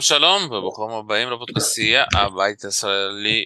[0.00, 3.44] שלום וברוכים הבאים לפודקאסטייה הבית הישראלי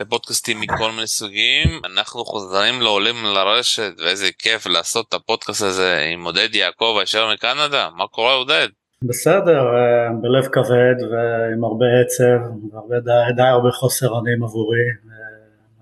[0.00, 1.80] לפודקאסטים מכל מיני סוגים.
[1.84, 7.88] אנחנו חוזרים לעולים לרשת ואיזה כיף לעשות את הפודקאסט הזה עם עודד יעקב הישר מקנדה.
[7.96, 8.68] מה קורה עודד?
[9.02, 14.86] בסדר אה, בלב כבד ועם הרבה עצב והרבה די, די הרבה חוסר אונים עבורי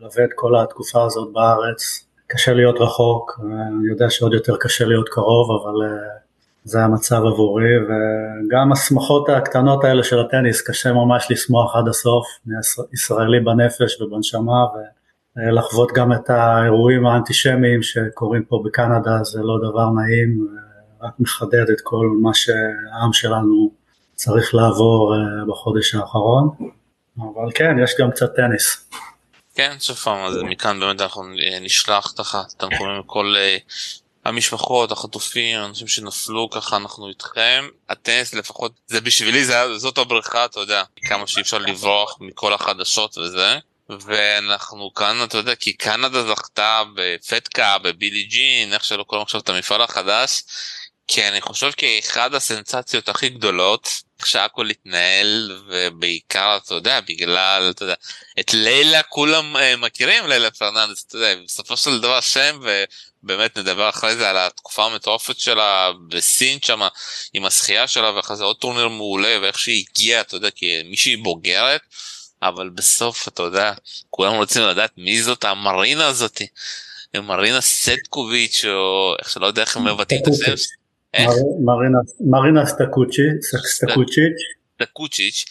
[0.00, 2.06] מלווה את כל התקופה הזאת בארץ.
[2.26, 6.25] קשה להיות רחוק אני יודע שעוד יותר קשה להיות קרוב אבל אה,
[6.66, 12.26] זה המצב עבורי, וגם השמחות הקטנות האלה של הטניס, קשה ממש לשמוח עד הסוף,
[12.94, 14.64] ישראלי בנפש ובנשמה,
[15.36, 20.48] ולחוות גם את האירועים האנטישמיים שקורים פה בקנדה, זה לא דבר נעים,
[21.02, 23.70] רק מחדד את כל מה שהעם שלנו
[24.14, 26.48] צריך לעבור אה, בחודש האחרון,
[27.18, 28.90] אבל כן, יש גם קצת טניס.
[29.54, 31.22] כן, סוף פעם, אז מכאן באמת אנחנו
[31.60, 33.56] נשלח תחת תנחומים לכל אה,
[34.26, 37.68] המשפחות החטופים האנשים שנפלו ככה אנחנו איתכם.
[37.88, 43.18] הטניס לפחות זה בשבילי זה זאת הבריכה אתה יודע כמה שאי אפשר לברוח מכל החדשות
[43.18, 43.58] וזה.
[43.88, 49.48] ואנחנו כאן אתה יודע כי קנדה זכתה בפטקה בבילי ג'ין איך שלא קוראים עכשיו את
[49.48, 50.42] המפעל החדש.
[51.08, 53.88] כי אני חושב כאחד הסנסציות הכי גדולות
[54.18, 57.94] איך שהכל התנהל ובעיקר אתה יודע בגלל אתה יודע
[58.40, 62.60] את לילה כולם uh, מכירים לילה פרננדס אתה יודע בסופו של דבר שם
[63.22, 66.80] ובאמת נדבר אחרי זה על התקופה המטורפת שלה בסין שם
[67.32, 71.16] עם השחייה שלה ואחרי זה עוד טורניר מעולה ואיך שהיא הגיעה אתה יודע כי מישהי
[71.16, 71.80] בוגרת
[72.42, 73.72] אבל בסוף אתה יודע
[74.10, 76.46] כולם רוצים לדעת מי זאת המרינה הזאתי
[77.14, 80.54] מרינה סטקוביץ' או איך שלא יודע איך מבטאים את השם
[82.20, 85.44] מרינה סטקוצ'יץ', סטקוצ'יץ',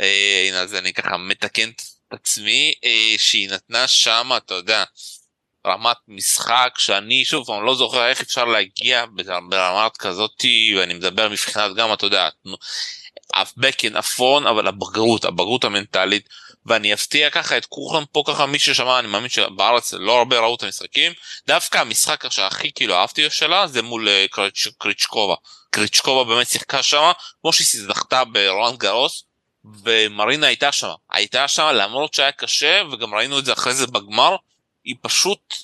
[0.00, 4.84] אה, הנה אז אני ככה מתקן את עצמי, אה, שהיא נתנה שם, אתה יודע,
[5.66, 9.04] רמת משחק שאני שוב פעם לא זוכר איך אפשר להגיע
[9.48, 12.28] ברמת כזאתי ואני מדבר מבחינת גם אתה יודע
[13.34, 16.28] אף בקן אפון אבל הבגרות הבגרות המנטלית.
[16.66, 20.54] ואני אפתיע ככה את כולכם פה ככה מי ששמע אני מאמין שבארץ לא הרבה ראו
[20.54, 21.12] את המשחקים.
[21.46, 25.34] דווקא המשחק שהכי כאילו אהבתי שלה זה מול אה, קריצ', קריצ'קובה.
[25.70, 27.10] קריצ'קובה באמת שיחקה שם
[27.40, 29.24] כמו שהיא זכתה ברואן גרוס
[29.84, 34.36] ומרינה הייתה שם הייתה שם למרות שהיה קשה וגם ראינו את זה אחרי זה בגמר
[34.84, 35.54] היא פשוט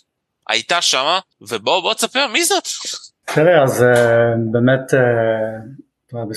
[0.48, 2.69] הייתה שם ובואו בוא תספר מי זאת.
[3.25, 3.87] תראה אז uh,
[4.53, 4.97] באמת uh,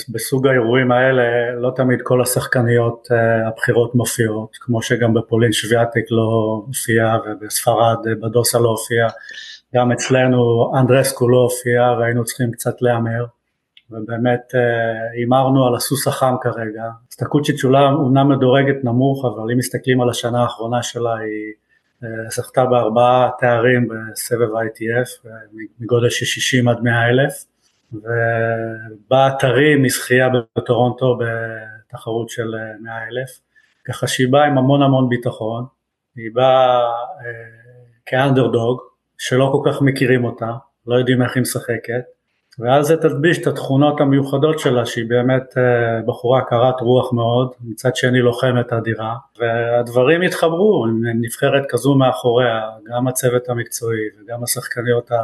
[0.08, 6.62] בסוג האירועים האלה לא תמיד כל השחקניות uh, הבכירות מופיעות, כמו שגם בפולין שוויאטיק לא
[6.66, 9.08] הופיע ובספרד uh, בדוסה לא הופיע,
[9.74, 13.24] גם אצלנו אנדרסקו לא הופיע והיינו צריכים קצת להמר,
[13.90, 14.56] ובאמת uh,
[15.16, 16.84] הימרנו על הסוס החם כרגע.
[17.12, 21.52] סטקוצ'יץ' אומנם מדורגת נמוך, אבל אם מסתכלים על השנה האחרונה שלה היא
[22.30, 25.28] זכתה בארבעה תארים בסבב ITF,
[25.80, 27.44] מגודל של 60 עד 100 אלף.
[27.92, 30.28] ובאתרים מזכייה
[30.58, 33.40] בטורונטו בתחרות של 100 אלף,
[33.84, 35.64] ככה שהיא באה עם המון המון ביטחון,
[36.16, 37.30] היא באה אה,
[38.06, 38.80] כאנדרדוג,
[39.18, 40.52] שלא כל כך מכירים אותה,
[40.86, 42.02] לא יודעים איך היא משחקת,
[42.58, 47.96] ואז זה תלביש את התכונות המיוחדות שלה שהיא באמת אה, בחורה קרת רוח מאוד, מצד
[47.96, 50.86] שני לוחמת אדירה, והדברים התחברו
[51.20, 55.16] נבחרת כזו מאחוריה, גם הצוות המקצועי וגם השחקניות ה...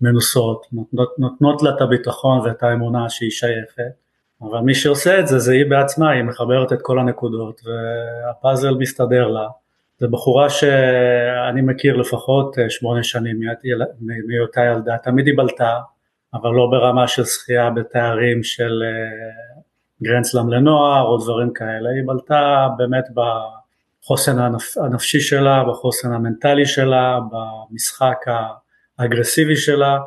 [0.00, 3.92] מנוסות, נותנות, נותנות לה את הביטחון ואת האמונה שהיא שייכת,
[4.42, 9.28] אבל מי שעושה את זה זה היא בעצמה, היא מחברת את כל הנקודות והפאזל מסתדר
[9.28, 9.48] לה.
[9.98, 13.40] זו בחורה שאני מכיר לפחות אה, שמונה שנים
[14.00, 15.80] מהיותה ילדה, תמיד היא בלטה,
[16.34, 19.60] אבל לא ברמה של זכייה בתארים של אה,
[20.02, 23.04] גרנדסלאם לנוער או דברים כאלה, היא בלטה באמת
[24.04, 24.36] בחוסן
[24.76, 28.46] הנפשי שלה, בחוסן המנטלי שלה, במשחק ה...
[29.00, 29.98] האגרסיבי שלה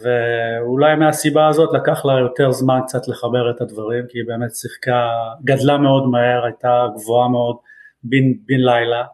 [0.00, 5.08] ואולי מהסיבה הזאת לקח לה יותר זמן קצת לחבר את הדברים כי היא באמת שיחקה,
[5.44, 7.56] גדלה מאוד מהר, הייתה גבוהה מאוד
[8.04, 9.04] בן, בן לילה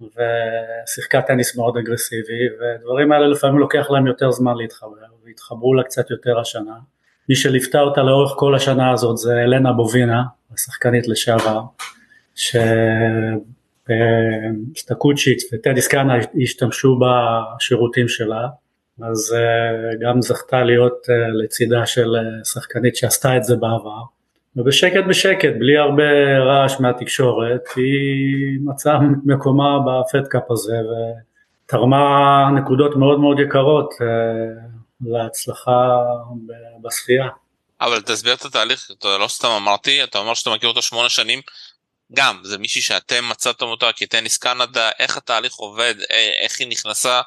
[0.00, 6.10] ושיחקה טניס מאוד אגרסיבי ודברים האלה לפעמים לוקח להם יותר זמן להתחבר והתחברו לה קצת
[6.10, 6.74] יותר השנה.
[7.28, 10.22] מי שליוותה אותה לאורך כל השנה הזאת זה אלנה בובינה,
[10.54, 11.62] השחקנית לשעבר,
[12.34, 12.56] ש...
[14.76, 18.48] סטקוצ'יץ' וטדי סקאנה השתמשו בשירותים שלה,
[19.02, 21.14] אז אה, גם זכתה להיות אה,
[21.44, 24.02] לצידה של אה, שחקנית שעשתה את זה בעבר,
[24.56, 30.76] ובשקט בשקט, בלי הרבה רעש מהתקשורת, היא מצאה מקומה בפדקאפ הזה
[31.66, 33.94] ותרמה נקודות מאוד מאוד יקרות
[35.00, 35.98] להצלחה
[36.82, 37.28] בשחייה.
[37.80, 41.40] אבל תסביר את התהליך, אתה לא סתם אמרתי, אתה אומר שאתה מכיר אותו שמונה שנים,
[42.12, 45.94] גם זה מישהי שאתם מצאתם אותה כטניס קנדה איך התהליך עובד
[46.42, 47.20] איך היא נכנסה.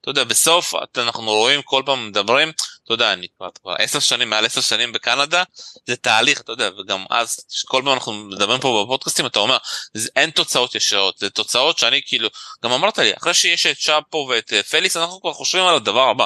[0.00, 2.52] אתה יודע בסוף אנחנו רואים כל פעם מדברים
[2.88, 5.42] אתה יודע, אני כבר עשר שנים, מעל עשר שנים בקנדה,
[5.86, 7.36] זה תהליך, אתה יודע, וגם אז,
[7.66, 9.56] כל פעם אנחנו מדברים פה בפודקאסטים, אתה אומר,
[9.94, 12.28] זה, אין תוצאות ישרות, זה תוצאות שאני כאילו,
[12.64, 16.08] גם אמרת לי, אחרי שיש את שפו ואת אה, פליס, אנחנו כבר חושבים על הדבר
[16.08, 16.24] הבא.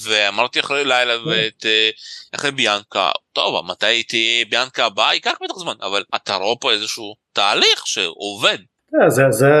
[0.00, 1.28] ואמרתי אחרי לילה כן.
[1.28, 1.90] ואת אה,
[2.34, 5.14] אחרי ביאנקה טוב מתי תהיה ביאנקה הבאה?
[5.14, 5.74] ייקח בטח זמן.
[5.82, 8.58] אבל אתה רואה פה איזשהו תהליך שעובד.
[8.90, 9.52] כן, זה, זה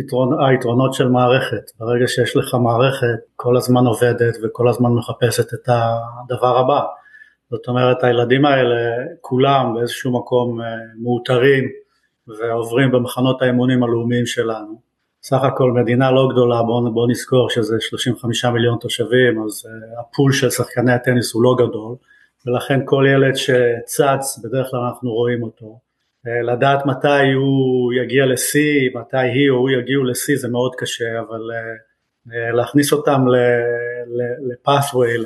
[0.00, 1.70] יתרון, היתרונות של מערכת.
[1.78, 6.80] ברגע שיש לך מערכת כל הזמן עובדת וכל הזמן מחפשת את הדבר הבא.
[7.50, 8.80] זאת אומרת הילדים האלה
[9.20, 10.66] כולם באיזשהו מקום אה,
[11.02, 11.64] מאותרים
[12.38, 14.91] ועוברים במחנות האימונים הלאומיים שלנו
[15.24, 20.32] סך הכל מדינה לא גדולה, בואו בוא נזכור שזה 35 מיליון תושבים, אז uh, הפול
[20.32, 21.96] של שחקני הטניס הוא לא גדול,
[22.46, 25.78] ולכן כל ילד שצץ, בדרך כלל אנחנו רואים אותו.
[26.26, 31.20] Uh, לדעת מתי הוא יגיע לשיא, מתי היא או הוא יגיעו לשיא זה מאוד קשה,
[31.20, 35.18] אבל uh, uh, להכניס אותם ל-pathway,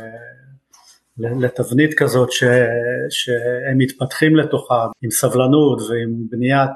[1.18, 2.44] לתבנית כזאת ש,
[3.10, 6.70] שהם מתפתחים לתוכה עם סבלנות ועם בניית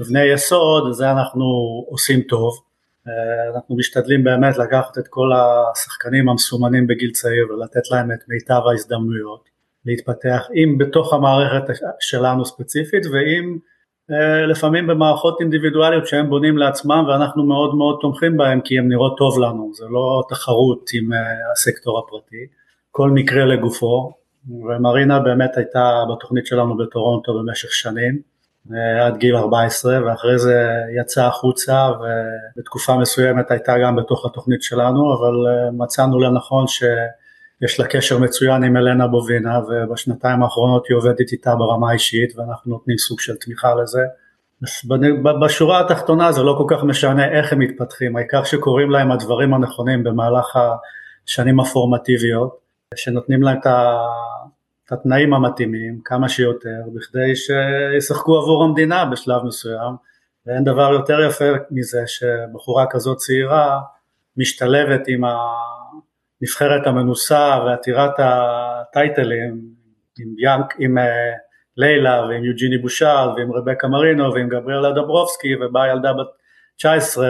[0.00, 1.44] אבני יסוד, זה אנחנו
[1.88, 2.60] עושים טוב.
[3.54, 9.48] אנחנו משתדלים באמת לקחת את כל השחקנים המסומנים בגיל צעיר ולתת להם את מיטב ההזדמנויות
[9.86, 13.58] להתפתח, אם בתוך המערכת שלנו ספציפית ואם
[14.48, 19.38] לפעמים במערכות אינדיבידואליות שהם בונים לעצמם ואנחנו מאוד מאוד תומכים בהם כי הם נראות טוב
[19.38, 21.10] לנו, זה לא תחרות עם
[21.52, 22.57] הסקטור הפרטי.
[22.98, 24.12] כל מקרה לגופו,
[24.48, 28.20] ומרינה באמת הייתה בתוכנית שלנו בטורונטו במשך שנים,
[28.74, 30.68] אה, עד גיל 14, ואחרי זה
[31.00, 37.86] יצאה החוצה, ובתקופה מסוימת הייתה גם בתוך התוכנית שלנו, אבל אה, מצאנו לנכון שיש לה
[37.86, 43.20] קשר מצוין עם אלנה בובינה, ובשנתיים האחרונות היא עובדת איתה ברמה האישית, ואנחנו נותנים סוג
[43.20, 44.02] של תמיכה לזה.
[45.44, 50.04] בשורה התחתונה זה לא כל כך משנה איך הם מתפתחים, העיקר שקורים להם הדברים הנכונים
[50.04, 50.58] במהלך
[51.26, 52.67] השנים הפורמטיביות.
[52.96, 59.94] שנותנים להם את התנאים המתאימים כמה שיותר בכדי שישחקו עבור המדינה בשלב מסוים
[60.46, 63.80] ואין דבר יותר יפה מזה שבחורה כזאת צעירה
[64.36, 69.60] משתלבת עם הנבחרת המנוסה ועתירת הטייטלים
[70.18, 71.32] עם, ינק, עם אה,
[71.76, 76.26] לילה ועם יוג'יני בושל ועם רבקה מרינו ועם גבריאלה דברובסקי ובאה ילדה בת
[76.76, 77.26] 19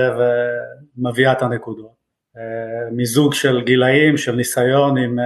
[0.98, 1.97] ומביאה את הנקודות.
[2.38, 5.24] אה, מיזוג של גילאים, של ניסיון עם אה,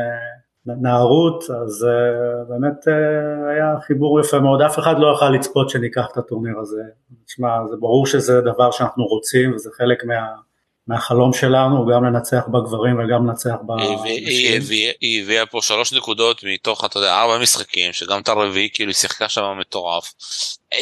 [0.67, 2.87] נערות, אז אה, באמת
[3.50, 6.82] היה חיבור יפה מאוד, אף אחד לא יכל לצפות שניקח את הטורניר הזה.
[7.26, 10.51] תשמע, זה ברור שזה דבר שאנחנו רוצים וזה חלק מה...
[10.87, 13.99] מהחלום שלנו גם לנצח בגברים וגם לנצח בנשים.
[15.00, 18.94] היא הביאה פה שלוש נקודות מתוך אתה יודע ארבע משחקים שגם את הרביעי כאילו היא
[18.94, 20.12] שיחקה שם מטורף.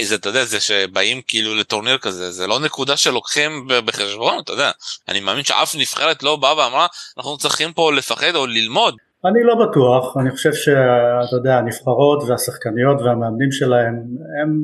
[0.02, 4.70] זה אתה יודע זה שבאים כאילו לטורניר כזה זה לא נקודה שלוקחים בחשבון אתה יודע
[5.08, 6.86] אני מאמין שאף נבחרת לא באה ואמרה
[7.18, 8.94] אנחנו צריכים פה לפחד או ללמוד.
[9.24, 13.94] אני לא בטוח, אני חושב שאתה יודע, הנבחרות והשחקניות והמאמנים שלהם,
[14.42, 14.60] הם,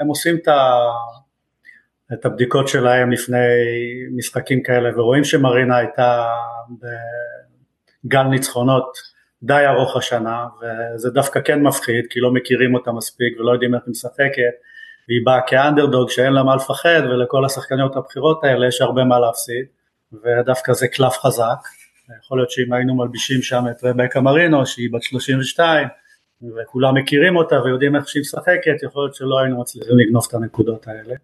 [0.00, 0.78] הם עושים את ה...
[2.12, 3.46] את הבדיקות שלהם לפני
[4.16, 6.26] משחקים כאלה ורואים שמרינה הייתה
[8.04, 8.98] בגל ניצחונות
[9.42, 13.82] די ארוך השנה וזה דווקא כן מפחיד כי לא מכירים אותה מספיק ולא יודעים איך
[13.86, 14.54] היא משחקת
[15.08, 19.66] והיא באה כאנדרדוג שאין לה מה לפחד ולכל השחקניות הבכירות האלה יש הרבה מה להפסיד
[20.12, 21.58] ודווקא זה קלף חזק.
[22.24, 25.88] יכול להיות שאם היינו מלבישים שם את רבקה מרינו שהיא בת 32
[26.42, 30.88] וכולם מכירים אותה ויודעים איך שהיא משחקת יכול להיות שלא היינו מצליחים לגנוב את הנקודות
[30.88, 31.14] האלה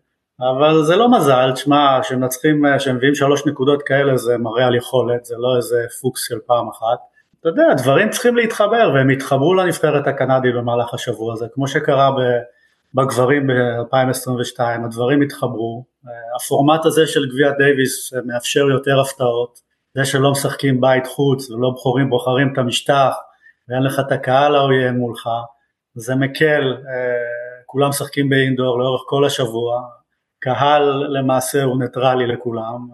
[0.41, 5.35] אבל זה לא מזל, תשמע, כשמנצחים, כשמביאים שלוש נקודות כאלה זה מראה על יכולת, זה
[5.39, 6.99] לא איזה פוקס של פעם אחת.
[7.41, 12.11] אתה יודע, דברים צריכים להתחבר והם התחברו לנבחרת הקנדית במהלך השבוע הזה, כמו שקרה
[12.95, 15.85] בגברים ב-2022, הדברים התחברו.
[16.37, 19.59] הפורמט הזה של גביע דייוויס מאפשר יותר הפתעות,
[19.95, 23.15] זה שלא משחקים בית חוץ ולא בוחרים, בוחרים את המשטח
[23.69, 25.29] ואין לך את הקהל העוין מולך,
[25.95, 26.77] זה מקל,
[27.67, 29.83] כולם משחקים ב indoor לאורך כל השבוע,
[30.47, 32.89] הקהל למעשה הוא ניטרלי לכולם,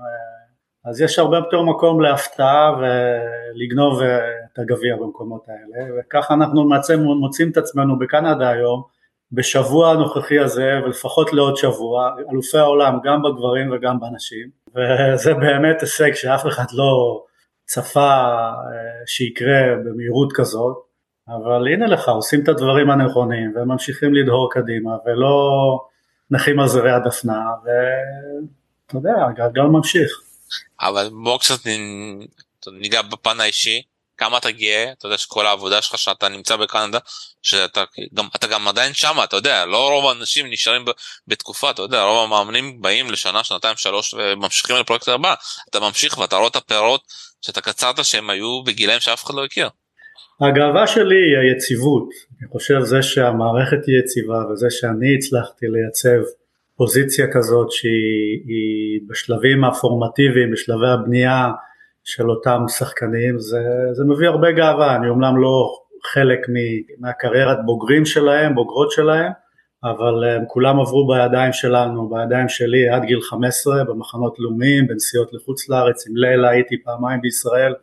[0.84, 7.50] אז יש הרבה יותר מקום להפתעה ולגנוב את הגביע במקומות האלה, וככה אנחנו בעצם מוצאים
[7.50, 8.82] את עצמנו בקנדה היום,
[9.32, 16.14] בשבוע הנוכחי הזה ולפחות לעוד שבוע, אלופי העולם גם בגברים וגם בנשים, וזה באמת הישג
[16.14, 17.22] שאף אחד לא
[17.64, 20.76] צפה אה, שיקרה במהירות כזאת,
[21.28, 25.40] אבל הנה לך, עושים את הדברים הנכונים וממשיכים לדהור קדימה ולא
[26.32, 30.20] נחים על זרי הדפנה ואתה יודע הגלגל ממשיך.
[30.80, 31.58] אבל בוא קצת
[32.72, 33.82] ניגע בפן האישי
[34.16, 36.98] כמה אתה גאה אתה יודע שכל העבודה שלך שאתה נמצא בקנדה
[37.42, 37.84] שאתה
[38.14, 40.84] גם אתה גם עדיין שם אתה יודע לא רוב האנשים נשארים
[41.26, 45.34] בתקופה אתה יודע רוב המאמנים באים לשנה שנתיים שלוש וממשיכים לפרויקט הבא
[45.70, 47.02] אתה ממשיך ואתה רואה את הפירות
[47.42, 49.68] שאתה קצרת שהם היו בגילאים שאף אחד לא הכיר.
[50.42, 52.08] הגאווה שלי היא היציבות,
[52.40, 56.22] אני חושב זה שהמערכת היא יציבה וזה שאני הצלחתי לייצב
[56.76, 61.50] פוזיציה כזאת שהיא בשלבים הפורמטיביים, בשלבי הבנייה
[62.04, 65.68] של אותם שחקנים, זה, זה מביא הרבה גאווה, אני אומנם לא
[66.12, 66.40] חלק
[66.98, 69.32] מהקריירת בוגרים שלהם, בוגרות שלהם,
[69.84, 75.68] אבל הם כולם עברו בידיים שלנו, בידיים שלי עד גיל 15 במחנות לאומיים, בנסיעות לחוץ
[75.68, 77.74] לארץ, עם לילה הייתי פעמיים בישראל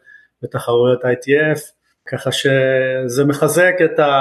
[0.44, 1.79] בתחרויות ITF,
[2.12, 4.12] ככה שזה מחזק את, ה...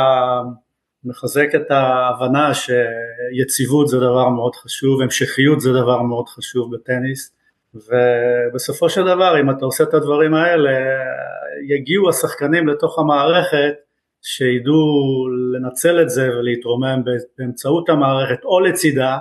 [1.04, 7.32] מחזק את ההבנה שיציבות זה דבר מאוד חשוב, המשכיות זה דבר מאוד חשוב בטניס,
[7.74, 10.70] ובסופו של דבר אם אתה עושה את הדברים האלה,
[11.68, 13.74] יגיעו השחקנים לתוך המערכת
[14.22, 14.82] שידעו
[15.52, 17.02] לנצל את זה ולהתרומם
[17.38, 19.18] באמצעות המערכת או לצידה,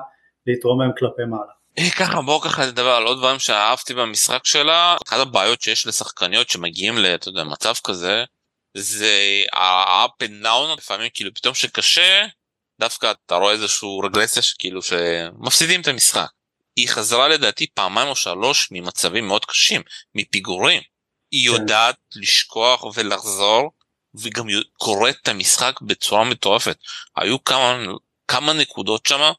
[0.48, 1.58] להתרומם כלפי מעלה.
[1.80, 6.50] אה, ככה בואו ככה נדבר על עוד דברים שאהבתי במשחק שלה אחת הבעיות שיש לשחקניות
[6.50, 6.96] שמגיעים
[7.34, 8.24] למצב כזה
[8.74, 12.26] זה ה-up and down לפעמים כאילו פתאום שקשה
[12.80, 16.28] דווקא אתה רואה איזשהו רגרסיה שכאילו שמפסידים את המשחק.
[16.76, 19.82] היא חזרה לדעתי פעמיים או שלוש ממצבים מאוד קשים
[20.16, 20.82] מפיגורים.
[21.32, 21.56] היא כן.
[21.56, 23.72] יודעת לשכוח ולחזור
[24.22, 24.46] וגם
[24.78, 26.78] קוראת את המשחק בצורה מטורפת.
[27.16, 27.78] היו כמה,
[28.28, 29.32] כמה נקודות שם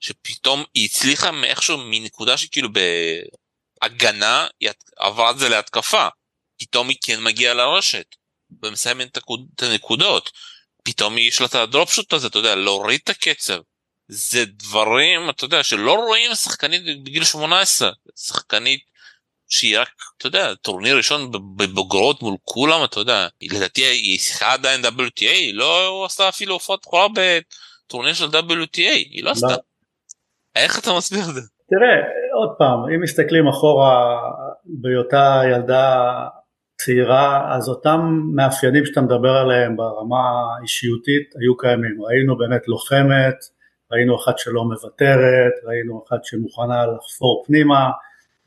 [0.00, 2.68] שפתאום היא הצליחה מאיכשהו מנקודה שכאילו
[3.82, 6.08] בהגנה היא עברה את זה להתקפה.
[6.58, 8.06] פתאום היא כן מגיעה לרשת
[8.62, 9.18] ומסיימת
[9.54, 10.30] את הנקודות.
[10.82, 13.58] פתאום יש לה את הדרופשוט הזה, אתה יודע, להוריד את הקצב.
[14.08, 17.90] זה דברים, אתה יודע, שלא רואים שחקנית בגיל 18.
[18.16, 18.80] שחקנית
[19.48, 19.88] שהיא רק,
[20.18, 25.54] אתה יודע, טורניר ראשון בבוגרות מול כולם, אתה יודע, לדעתי היא שיחקה עדיין WTA, היא
[25.54, 29.54] לא עשתה אפילו הופעת בכורה בטורניר של WTA, היא לא עשתה.
[30.56, 31.40] איך אתה מסביר את זה?
[31.70, 31.96] תראה,
[32.40, 34.16] עוד פעם, אם מסתכלים אחורה
[34.64, 36.14] בהיותה ילדה
[36.76, 40.20] צעירה, אז אותם מאפיינים שאתה מדבר עליהם ברמה
[40.58, 42.02] האישיותית היו קיימים.
[42.02, 43.34] ראינו באמת לוחמת,
[43.92, 47.90] ראינו אחת שלא מוותרת, ראינו אחת שמוכנה לחפור פנימה,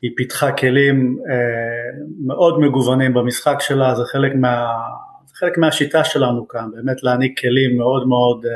[0.02, 4.66] היא פיתחה כלים אה, מאוד מגוונים במשחק שלה, זה חלק, מה,
[5.26, 8.52] זה חלק מהשיטה שלנו כאן, באמת להעניק כלים מאוד מאוד אה,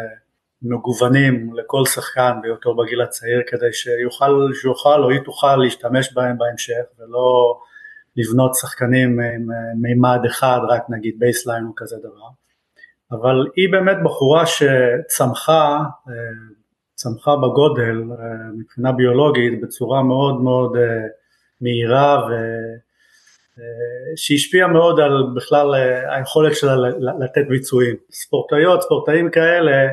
[0.63, 6.85] מגוונים לכל שחקן בהיותו בגיל הצעיר, כדי שיוכל, שיוכל או היא תוכל להשתמש בהם בהמשך,
[6.99, 7.59] ולא
[8.17, 12.29] לבנות שחקנים עם אה, מימד אחד, רק נגיד baseline או כזה דבר.
[13.13, 16.15] אבל היא באמת בחורה שצמחה, אה,
[16.95, 18.27] צמחה בגודל אה,
[18.59, 20.73] מבחינה ביולוגית בצורה מאוד מאוד
[21.61, 22.29] מהירה.
[24.17, 25.75] שהשפיעה מאוד על בכלל
[26.09, 27.97] היכולת שלה לתת ביצועים.
[28.11, 29.89] ספורטאיות, ספורטאים כאלה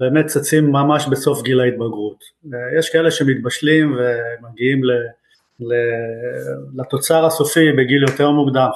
[0.00, 2.24] באמת צצים ממש בסוף גיל ההתבגרות.
[2.78, 4.80] יש כאלה שמתבשלים ומגיעים
[6.74, 8.68] לתוצר הסופי בגיל יותר מוקדם,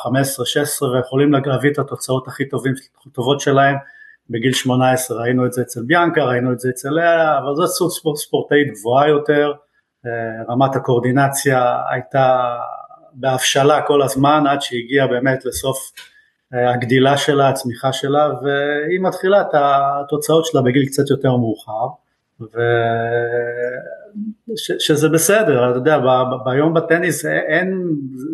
[0.82, 2.72] 15-16, ויכולים להביא את התוצאות הכי טובים,
[3.12, 3.76] טובות שלהם
[4.30, 7.90] בגיל 18, ראינו את זה אצל ביאנקה, ראינו את זה אצל לאה, אבל זו סוג
[7.90, 9.52] ספורט ספורטאית גבוהה יותר,
[10.06, 12.56] אה, רמת הקואורדינציה הייתה
[13.12, 15.92] בהבשלה כל הזמן עד שהגיעה באמת לסוף
[16.54, 21.86] אה, הגדילה שלה, הצמיחה שלה, והיא מתחילה את התוצאות שלה בגיל קצת יותר מאוחר.
[22.40, 22.60] ו...
[24.56, 26.04] ש, שזה בסדר, אתה יודע, ב,
[26.44, 27.82] ביום בטניס אין,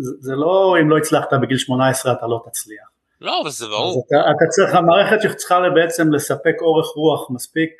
[0.00, 2.88] זה, זה לא אם לא הצלחת בגיל 18 אתה לא תצליח.
[3.20, 4.04] לא, אבל זה ברור.
[4.06, 7.70] אתה, אתה צריך, המערכת שצריכה בעצם לספק אורך רוח מספיק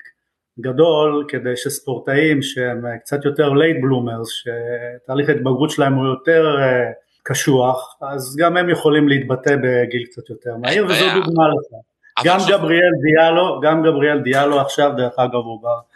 [0.60, 6.92] גדול כדי שספורטאים שהם קצת יותר late bloomers, שתהליך ההתבגרות שלהם הוא יותר אה,
[7.22, 11.78] קשוח, אז גם הם יכולים להתבטא בגיל קצת יותר מהיר, וזו דוגמה לך.
[12.24, 15.91] גם גבריאל דיאלו, גם גבריאל דיאלו עכשיו, דרך אגב הוא בא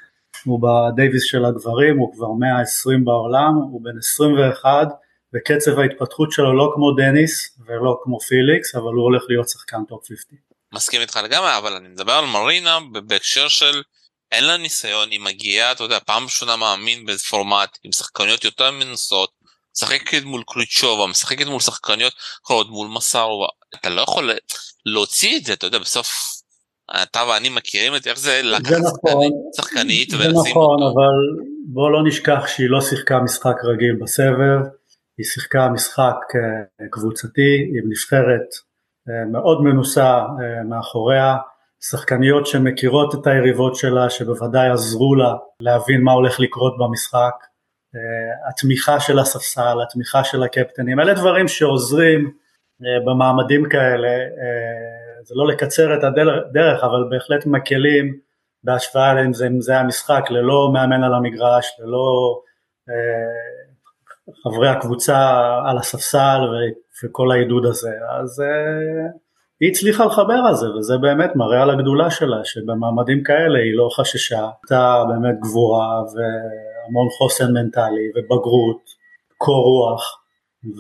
[0.47, 4.89] הוא בדייוויס של הגברים, הוא כבר 120 בעולם, הוא בן 21,
[5.35, 10.09] וקצב ההתפתחות שלו לא כמו דניס ולא כמו פיליקס, אבל הוא הולך להיות שחקן top
[10.09, 10.39] 50.
[10.75, 13.83] מסכים איתך לגמרי, אבל אני מדבר על מרינה בהקשר של
[14.33, 18.71] אין לה ניסיון, היא מגיעה, אתה יודע, פעם ראשונה מאמין באיזה פורמט, עם שחקניות יותר
[18.71, 19.31] מנוסות,
[19.77, 22.13] משחקת מול קריצ'קובה, משחקת מול שחקניות
[22.45, 23.29] אחרות, מול מסר,
[23.75, 24.31] אתה לא יכול
[24.87, 26.36] להוציא את זה, אתה יודע, בסוף
[27.03, 28.71] אתה ואני מכירים את איך זה לקחת
[29.05, 30.45] נכון, שחקנית ולשים אותו.
[30.45, 34.61] זה נכון, אבל בוא לא נשכח שהיא לא שיחקה משחק רגיל בסבב,
[35.19, 38.49] היא שיחקה משחק אה, קבוצתי עם נבחרת
[39.09, 41.37] אה, מאוד מנוסה אה, מאחוריה,
[41.91, 47.35] שחקניות שמכירות את היריבות שלה, שבוודאי עזרו לה להבין מה הולך לקרות במשחק,
[48.49, 52.31] התמיכה של הספסל, התמיכה של הקפטנים, אלה דברים שעוזרים
[53.07, 54.09] במעמדים כאלה
[55.27, 58.19] זה לא לקצר את הדרך, אבל בהחלט מקלים
[58.65, 62.39] בהשוואה לאם זה, זה המשחק, ללא מאמן על המגרש, ללא
[62.91, 63.57] אה,
[64.43, 65.19] חברי הקבוצה
[65.67, 66.41] על הספסל
[67.05, 67.91] וכל העידוד הזה,
[68.21, 68.43] אז
[69.61, 73.89] היא הצליחה לחבר על זה, וזה באמת מראה על הגדולה שלה, שבמעמדים כאלה היא לא
[73.97, 78.81] חששה, הייתה באמת גבורה והמון חוסן מנטלי ובגרות,
[79.39, 80.26] קור רוח,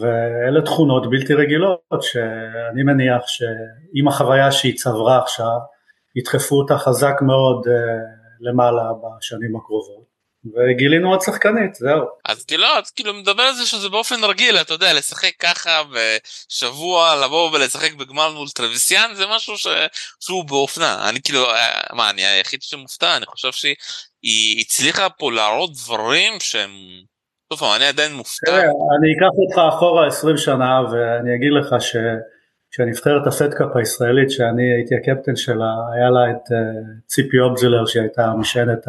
[0.01, 5.59] ואלה תכונות בלתי רגילות שאני מניח שעם החוויה שהיא צברה עכשיו,
[6.17, 7.67] ידחפו אותה חזק מאוד
[8.41, 8.83] למעלה
[9.19, 10.17] בשנים הקרובות.
[10.55, 12.05] וגילינו עוד שחקנית, זהו.
[12.25, 17.17] אז כאילו, אז כאילו מדבר על זה שזה באופן רגיל, אתה יודע, לשחק ככה בשבוע,
[17.25, 19.67] לבוא ולשחק בגמר מול טרוויסיאן, זה משהו ש...
[20.21, 21.09] שהוא באופנה.
[21.09, 26.71] אני כאילו, אה, מה, אני היחיד שמופתע, אני חושב שהיא הצליחה פה להראות דברים שהם...
[27.49, 28.53] טוב, אני עדיין מופתע.
[28.53, 31.97] אני אקח אותך אחורה 20 שנה ואני אגיד לך ש...
[32.71, 38.87] כשהנבחרת הפדקאפ הישראלית שאני הייתי הקפטן שלה, היה לה את uh, ציפי אובזלר שהייתה המשענת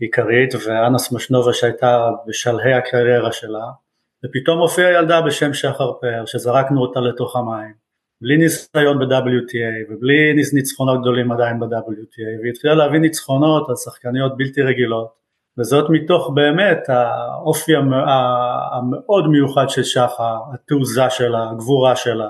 [0.00, 3.64] העיקרית ואנס משנובה שהייתה בשלהי הקריירה שלה
[4.24, 7.74] ופתאום הופיעה ילדה בשם שחר פאר שזרקנו אותה לתוך המים
[8.20, 14.62] בלי ניסיון ב-WTA ובלי ניצחונות גדולים עדיין ב-WTA והיא התחילה להביא ניצחונות על שחקניות בלתי
[14.62, 15.08] רגילות
[15.58, 17.72] וזאת מתוך באמת האופי
[18.76, 22.28] המאוד מיוחד של שחר, התעוזה שלה, הגבורה שלה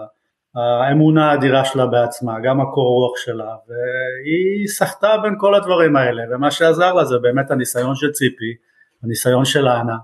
[0.54, 6.50] האמונה האדירה שלה בעצמה, גם הקור רוח שלה, והיא סחטה בין כל הדברים האלה, ומה
[6.50, 8.54] שעזר לה זה באמת הניסיון של ציפי,
[9.02, 9.96] הניסיון של אנה,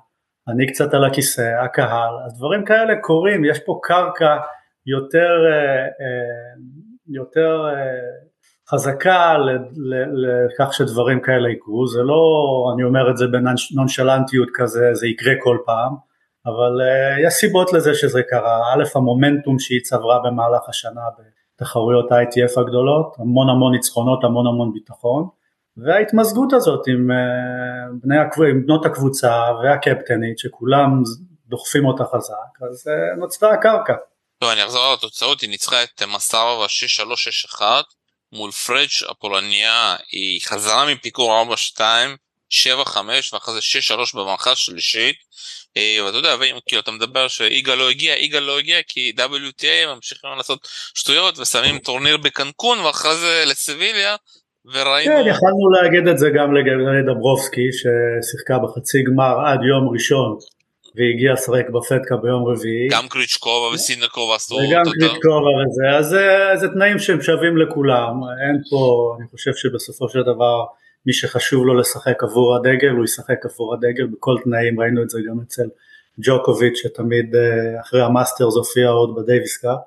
[0.48, 4.36] אני קצת על הכיסא, הקהל, אז דברים כאלה קורים, יש פה קרקע
[4.86, 6.54] יותר, אה, אה,
[7.08, 7.74] יותר אה,
[8.70, 9.36] חזקה
[10.12, 12.22] לכך שדברים כאלה יקרו, זה לא,
[12.74, 15.94] אני אומר את זה בנונשלנטיות כזה, זה יקרה כל פעם,
[16.46, 21.00] אבל uh, יש סיבות לזה שזה קרה, א' המומנטום שהיא צברה במהלך השנה
[21.56, 25.28] בתחרויות ה-ITF הגדולות, המון המון ניצחונות, המון המון ביטחון,
[25.76, 28.16] וההתמזגות הזאת עם, uh, בני,
[28.50, 31.02] עם בנות הקבוצה והקפטנית שכולם
[31.46, 33.94] דוחפים אותה חזק, אז uh, נוצרה הקרקע.
[34.38, 36.66] טוב אני אחזור על התוצאות, היא ניצחה את מסארבה
[37.56, 37.62] 6-3-6-1
[38.34, 41.80] מול פרג' הפולניה, היא חזרה מפיקור 4-2,
[42.50, 42.96] 7-5
[43.32, 43.60] ואחרי זה
[44.14, 45.16] 6-3 במערכה שלישית
[45.76, 49.94] אה, ואתה יודע, ואם כאילו אתה מדבר שיגאל לא הגיע, יגאל לא הגיע כי WTA
[49.94, 54.16] ממשיכים לעשות שטויות ושמים טורניר בקנקון ואחרי זה לסביליה
[54.72, 55.14] וראינו...
[55.14, 60.36] כן, יכלנו להגיד את זה גם לגבי דברובסקי ששיחקה בחצי גמר עד יום ראשון
[60.94, 62.88] והגיע לשחק בפד קאפ ביום רביעי.
[62.90, 66.16] גם קריצ'קובה וסיניאקובה עשו וגם קריצ'קובה וזה, אז
[66.60, 68.14] זה תנאים שהם שווים לכולם,
[68.46, 70.64] אין פה, אני חושב שבסופו של דבר
[71.06, 75.18] מי שחשוב לו לשחק עבור הדגל, הוא ישחק עבור הדגל בכל תנאים, ראינו את זה
[75.28, 75.68] גם אצל
[76.18, 79.78] ג'וקוביץ' שתמיד אה, אחרי המאסטרס הופיע עוד בדייוויס קאפ,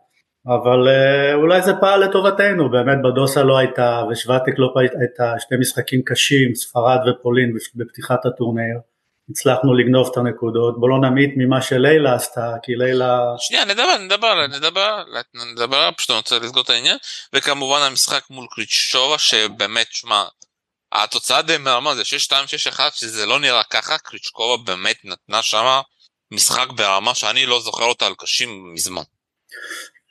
[0.48, 6.02] אבל אה, אולי זה פעל לטובתנו, באמת בדוסה לא הייתה ושביונטק לא הייתה, שני משחקים
[6.06, 8.78] קשים, ספרד ופולין בפתיחת הטורניר.
[9.30, 13.22] הצלחנו לגנוב את הנקודות, בוא לא נמעיט ממה שלילה עשתה, כי לילה...
[13.38, 15.04] שנייה, נדבר, נדבר, נדבר,
[15.54, 16.98] נדבר, פשוט אני רוצה לסגור את העניין,
[17.34, 20.24] וכמובן המשחק מול קריצ'קובה, שבאמת, שמע,
[20.92, 22.02] התוצאה די מרמה זה
[22.72, 23.98] 6-2-6-1 שזה לא נראה ככה.
[23.98, 25.82] קריצ'קובה באמת נתנה שמה
[26.32, 29.02] משחק ברמה שאני לא זוכר אותה על קשים מזמן.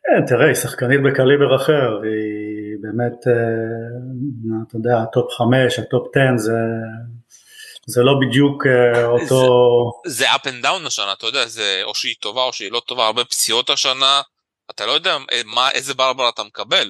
[0.03, 5.88] כן, תראה, היא שחקנית בקליבר אחר, היא באמת, אה, אתה יודע, ה top 5, ה
[5.88, 6.53] top 10 זה,
[7.87, 9.41] זה לא בדיוק אה, אותו...
[10.07, 12.83] זה, זה up and down השנה, אתה יודע, זה או שהיא טובה או שהיא לא
[12.87, 14.21] טובה, הרבה פציעות השנה,
[14.71, 16.87] אתה לא יודע אה, מה, איזה ברבר אתה מקבל.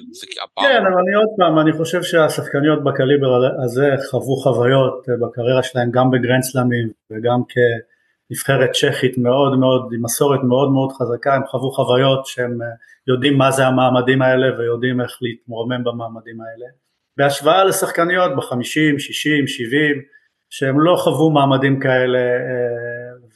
[0.60, 3.30] כן, אבל אני עוד פעם, אני חושב שהשחקניות בקליבר
[3.64, 10.40] הזה חוו חוויות אה, בקריירה שלהם גם בגרנדסלאמים וגם כנבחרת צ'כית מאוד מאוד, עם מסורת
[10.42, 12.58] מאוד מאוד חזקה, הם חוו חוויות שהם
[13.08, 16.66] יודעים מה זה המעמדים האלה ויודעים איך להתמורמם במעמדים האלה.
[17.16, 20.15] בהשוואה לשחקניות בחמישים, שישים, שבעים,
[20.50, 22.18] שהם לא חוו מעמדים כאלה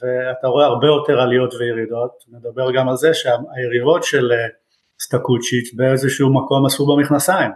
[0.03, 4.47] ואתה רואה הרבה יותר עליות וירידות, נדבר גם על זה שהיריבות של אה,
[5.03, 7.51] סטקוצ'יץ' באיזשהו מקום עשו במכנסיים,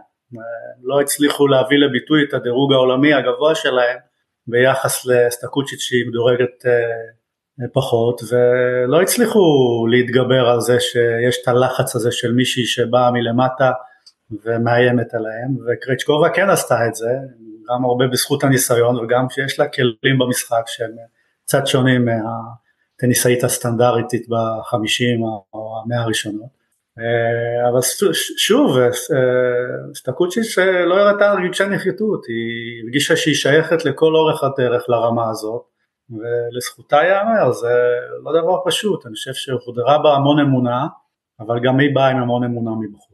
[0.82, 3.98] לא הצליחו להביא לביטוי את הדירוג העולמי הגבוה שלהם
[4.46, 9.40] ביחס לסטקוצ'יץ' שהיא מדורגת אה, פחות ולא הצליחו
[9.90, 13.70] להתגבר על זה שיש את הלחץ הזה של מישהי שבאה מלמטה
[14.44, 17.08] ומאיימת עליהם וקריצ'קובה כן עשתה את זה
[17.68, 20.90] גם הרבה בזכות הניסיון וגם שיש לה כלים במשחק שהם
[21.44, 26.64] קצת שונים מהטניסאית הסטנדרטית בחמישים או המאה הראשונות.
[26.98, 27.80] אה, אבל
[28.36, 28.88] שוב, אה,
[29.94, 35.62] סטקוצ'יץ' לא הראתה רגשי נחיתות, היא הרגישה שהיא שייכת לכל אורך הדרך לרמה הזאת,
[36.10, 37.74] ולזכותה ייאמר, זה
[38.24, 40.86] לא דבר פשוט, אני חושב שהוחדרה בה המון אמונה,
[41.40, 43.13] אבל גם היא באה עם המון אמונה מבחוץ.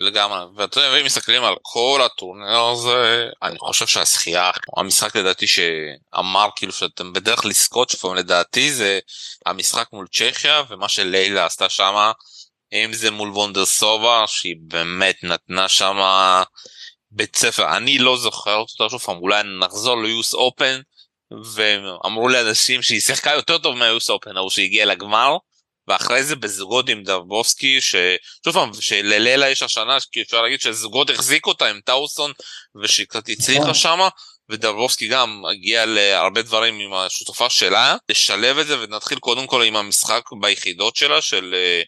[0.00, 6.48] לגמרי ואתה יודע אם מסתכלים על כל הטורניר הזה אני חושב שהזכייה המשחק לדעתי שאמר
[6.56, 8.98] כאילו שאתם בדרך לזכות שפעם לדעתי זה
[9.46, 12.12] המשחק מול צ'כיה ומה שלילה עשתה שמה
[12.72, 16.42] אם זה מול וונדרסובה שהיא באמת נתנה שמה
[17.10, 20.80] בית ספר אני לא זוכר אותה שוב פעם אולי נחזור ליוס אופן
[21.54, 25.36] ואמרו לאנשים שהיא שיחקה יותר טוב מהיוס אופן ההוא שהגיע לגמר.
[25.88, 31.50] ואחרי זה בזוגות עם דרבובסקי ששוב פעם שללילה יש השנה כי אפשר להגיד שזוגות החזיקו
[31.50, 32.32] אותה עם טאוסון
[32.82, 33.74] ושהיא קצת הצליחה נכון.
[33.74, 34.08] שמה
[34.50, 39.76] ודרבובסקי גם הגיע להרבה דברים עם השותפה שלה לשלב את זה ונתחיל קודם כל עם
[39.76, 41.82] המשחק ביחידות שלה של אה,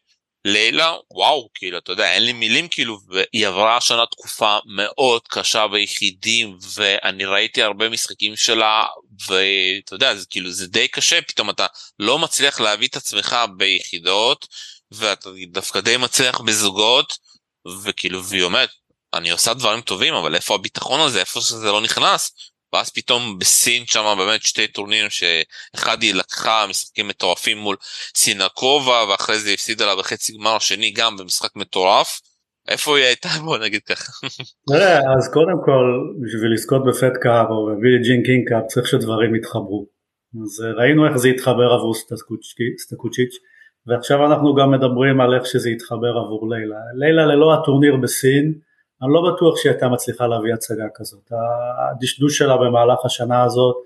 [0.47, 5.69] לילה וואו כאילו אתה יודע אין לי מילים כאילו והיא עברה השנה תקופה מאוד קשה
[5.69, 8.87] ביחידים ואני ראיתי הרבה משחקים שלה
[9.29, 11.67] ואתה יודע זה כאילו זה די קשה פתאום אתה
[11.99, 14.49] לא מצליח להביא את עצמך ביחידות
[14.91, 17.19] ואתה דווקא די מצליח בזוגות
[17.83, 18.71] וכאילו והיא אומרת
[19.15, 21.21] אני עושה דברים טובים אבל איפה הביטחון הזה?
[21.21, 22.33] איפה שזה לא נכנס
[22.73, 27.77] ואז פתאום בסין שם באמת שתי טורנירים שאחד היא לקחה משחקים מטורפים מול
[28.17, 32.21] סינקובה ואחרי זה הפסידה לה בחצי גמר השני גם במשחק מטורף.
[32.69, 34.13] איפה היא הייתה בוא נגיד ככה.
[35.19, 35.85] אז קודם כל
[36.23, 39.87] בשביל לזכות בפד קאפ או בבילי ג'ין קינג קאפ צריך שדברים יתחברו.
[40.43, 41.95] אז ראינו איך זה התחבר עבור
[42.79, 43.35] סטקוסיץ'
[43.87, 46.77] ועכשיו אנחנו גם מדברים על איך שזה יתחבר עבור לילה.
[46.99, 48.55] לילה ללא הטורניר בסין
[49.03, 51.33] אני לא בטוח שהיא הייתה מצליחה להביא הצגה כזאת.
[51.91, 53.77] הדשדוש שלה במהלך השנה הזאת,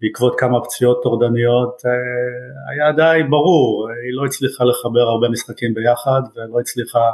[0.00, 6.20] בעקבות כמה פציעות טורדניות, אה, היה די ברור, היא לא הצליחה לחבר הרבה משחקים ביחד
[6.36, 7.10] ולא הצליחה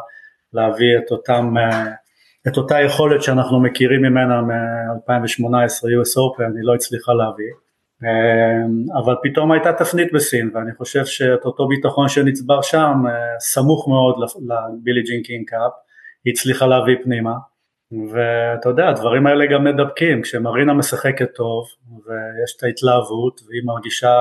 [0.53, 1.87] להביא את אותם, אה,
[2.49, 7.53] את אותה יכולת שאנחנו מכירים ממנה מ-2018 US Open, היא לא הצליחה להביא.
[8.05, 13.03] אה, אבל פתאום הייתה תפנית בסין ואני חושב שאת אותו ביטחון שנצבר שם
[13.39, 14.15] סמוך מאוד
[14.49, 15.73] לבילי ג'ין קינג קאפ
[16.27, 17.35] הצליחה להביא פנימה,
[18.13, 24.17] ואתה יודע, הדברים האלה גם מדבקים, כשמרינה משחקת טוב, ויש את ההתלהבות, והיא מרגישה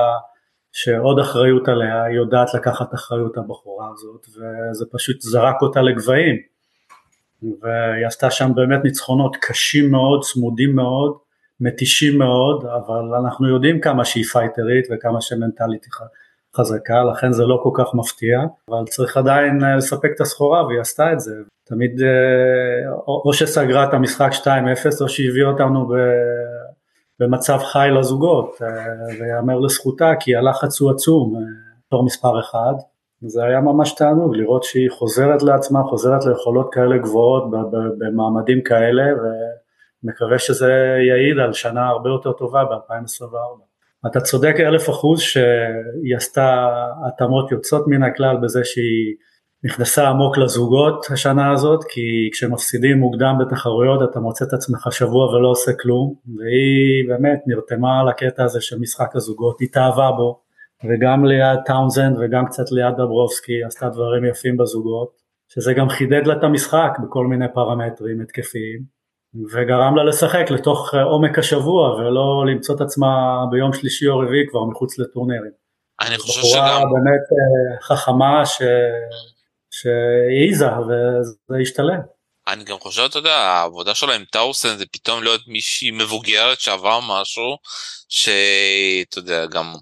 [0.72, 6.36] שעוד אחריות עליה, היא יודעת לקחת אחריות הבחורה הזאת, וזה פשוט זרק אותה לגבהים.
[7.42, 11.16] והיא עשתה שם באמת ניצחונות קשים מאוד, צמודים מאוד,
[11.60, 15.86] מתישים מאוד, אבל אנחנו יודעים כמה שהיא פייטרית וכמה שמנטלית
[16.56, 18.40] חזקה, לכן זה לא כל כך מפתיע,
[18.70, 21.34] אבל צריך עדיין אה, לספק את הסחורה והיא עשתה את זה.
[21.64, 24.46] תמיד אה, או שסגרה את המשחק 2-0
[25.00, 25.92] או שהביאה אותנו
[27.20, 28.68] במצב חי לזוגות, אה,
[29.20, 31.44] ויאמר לזכותה כי הלחץ הוא עצום,
[31.90, 32.74] תור מספר אחד.
[33.26, 37.44] זה היה ממש תענוג לראות שהיא חוזרת לעצמה, חוזרת ליכולות כאלה גבוהות
[37.98, 39.02] במעמדים כאלה,
[40.04, 40.72] ומקווה שזה
[41.08, 43.73] יעיד על שנה הרבה יותר טובה ב-2024.
[44.06, 46.68] אתה צודק אלף אחוז שהיא עשתה
[47.06, 49.14] התאמות יוצאות מן הכלל בזה שהיא
[49.64, 55.48] נכנסה עמוק לזוגות השנה הזאת, כי כשמפסידים מוקדם בתחרויות אתה מוצא את עצמך שבוע ולא
[55.48, 60.40] עושה כלום, והיא באמת נרתמה לקטע הזה של משחק הזוגות, התאהבה בו,
[60.84, 65.08] וגם ליד טאונזנד וגם קצת ליד דברובסקי עשתה דברים יפים בזוגות,
[65.48, 68.93] שזה גם חידד לה את המשחק בכל מיני פרמטרים התקפיים.
[69.52, 73.08] וגרם לה לשחק לתוך אה, עומק השבוע ולא למצוא את עצמה
[73.50, 75.52] ביום שלישי או רביעי כבר מחוץ לטורנירים.
[76.00, 76.50] אני חושב שגם...
[76.50, 78.62] בחורה באמת אה, חכמה ש...
[79.70, 82.00] שהעיזה וזה השתלם.
[82.48, 87.00] אני גם חושב, אתה יודע, העבודה שלה עם טאוסן זה פתאום להיות מישהי מבוגרת שעבר
[87.00, 87.56] משהו
[88.08, 89.74] שאתה יודע, גם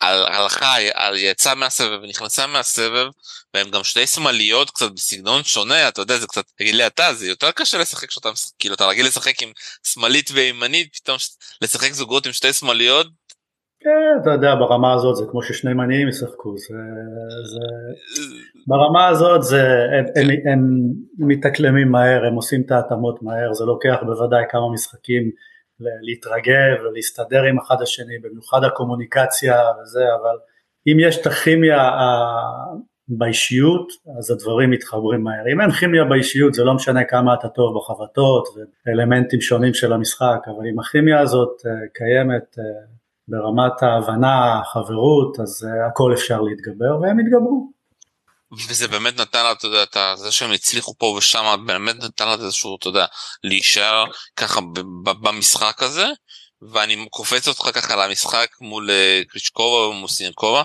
[0.00, 0.74] הלכה,
[1.16, 3.06] יצאה מהסבב ונכנסה מהסבב
[3.54, 7.28] והם גם שתי שמאליות קצת בסגנון שונה אתה יודע זה קצת תגיד לי אתה זה
[7.28, 8.28] יותר קשה לשחק שאתה
[8.58, 9.48] כאילו אתה רגיל לשחק עם
[9.82, 11.16] שמאלית וימנית פתאום
[11.62, 13.06] לשחק זוגות עם שתי שמאליות.
[13.80, 16.74] כן, אתה יודע ברמה הזאת זה כמו ששני מניעים ישחקו זה,
[17.52, 17.66] זה
[18.66, 19.62] ברמה הזאת זה
[19.98, 20.20] הם, כן.
[20.20, 20.58] הם,
[21.20, 25.30] הם מתאקלמים מהר הם עושים את ההתאמות מהר זה לוקח בוודאי כמה משחקים
[25.80, 30.36] להתרגל ולהסתדר עם אחד השני, במיוחד הקומוניקציה וזה, אבל
[30.86, 31.90] אם יש את הכימיה
[33.08, 35.52] באישיות, אז הדברים מתחברים מהר.
[35.52, 38.48] אם אין כימיה באישיות זה לא משנה כמה אתה טוב בחבטות
[38.86, 42.64] ואלמנטים שונים של המשחק, אבל אם הכימיה הזאת אה, קיימת אה,
[43.28, 47.75] ברמת ההבנה, החברות, אז אה, הכל אפשר להתגבר והם יתגברו.
[48.68, 52.34] וזה באמת נתן לה, אתה יודע, את זה שהם הצליחו פה ושם, באמת נתן לה
[52.34, 53.06] איזשהו, אתה יודע,
[53.44, 54.04] להישאר
[54.36, 54.60] ככה
[55.02, 56.06] במשחק הזה,
[56.72, 60.62] ואני קופץ אותך ככה למשחק מול אה, קריצ'קובה ומול סינקובה,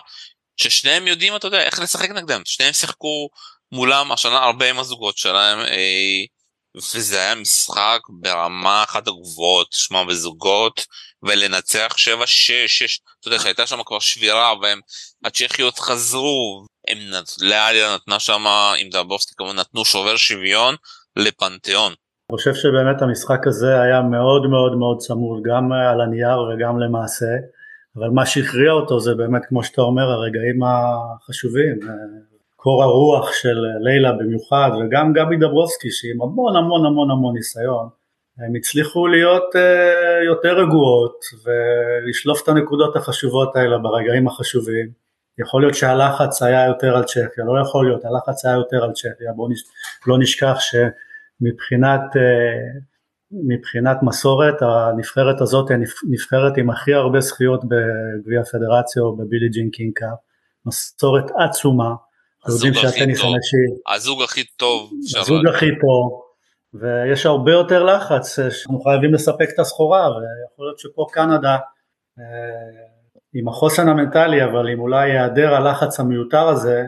[0.57, 3.29] ששניהם יודעים, אתה יודע, איך לשחק נגדם, שניהם שיחקו
[3.71, 6.23] מולם השנה הרבה עם הזוגות שלהם, אה,
[6.75, 10.85] וזה היה משחק ברמה אחת הגבוהות, שמע בזוגות,
[11.23, 14.79] ולנצח 7-6, אתה יודע שהייתה שם כבר שבירה והם,
[15.25, 17.41] הצ'כיות חזרו, הם נת...
[17.41, 18.43] לאליה נתנה שם
[18.79, 20.75] עם דאבובסקי כמובן נתנו שובר שוויון
[21.15, 21.93] לפנתיאון.
[22.31, 27.25] אני חושב שבאמת המשחק הזה היה מאוד מאוד מאוד צמוד גם על הנייר וגם למעשה,
[27.97, 31.79] אבל מה שהכריע אותו זה באמת כמו שאתה אומר הרגעים החשובים,
[32.55, 37.89] קור הרוח של לילה במיוחד וגם גבי דברובסקי שעם המון המון המון המון ניסיון
[38.37, 39.55] הם הצליחו להיות
[40.25, 45.01] יותר רגועות ולשלוף את הנקודות החשובות האלה ברגעים החשובים.
[45.39, 49.33] יכול להיות שהלחץ היה יותר על צ'כיה, לא יכול להיות, הלחץ היה יותר על צ'כיה,
[49.35, 49.59] בואו נש...
[50.07, 52.81] לא נשכח שמבחינת uh,
[53.31, 55.77] מבחינת מסורת הנבחרת הזאת היא
[56.09, 60.19] נבחרת עם הכי הרבה זכיות בגביע הפדרציה או ב Billie Jean King Cup,
[60.65, 61.93] מסורת עצומה,
[62.45, 66.21] הזוג הכי טוב, הזוג הכי טוב, הזוג הכי טוב,
[66.73, 71.57] ויש הרבה יותר לחץ שאנחנו חייבים לספק את הסחורה ויכול להיות שפה קנדה
[72.19, 72.90] אה,
[73.33, 76.81] עם החוסן המנטלי אבל עם אולי היעדר הלחץ המיותר הזה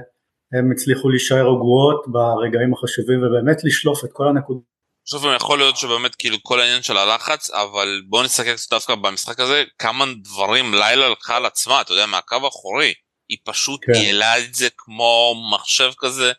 [0.53, 4.73] הם הצליחו להישאר רגועות ברגעים החשובים ובאמת לשלוף את כל הנקודות.
[5.05, 9.39] בסוף יכול להיות שבאמת כאילו כל העניין של הלחץ אבל בוא נסתכל קצת דווקא במשחק
[9.39, 12.93] הזה כמה דברים לילה לקחה על עצמה אתה יודע מהקו האחורי
[13.29, 13.91] היא פשוט כן.
[13.91, 16.31] ניהלה את זה כמו מחשב כזה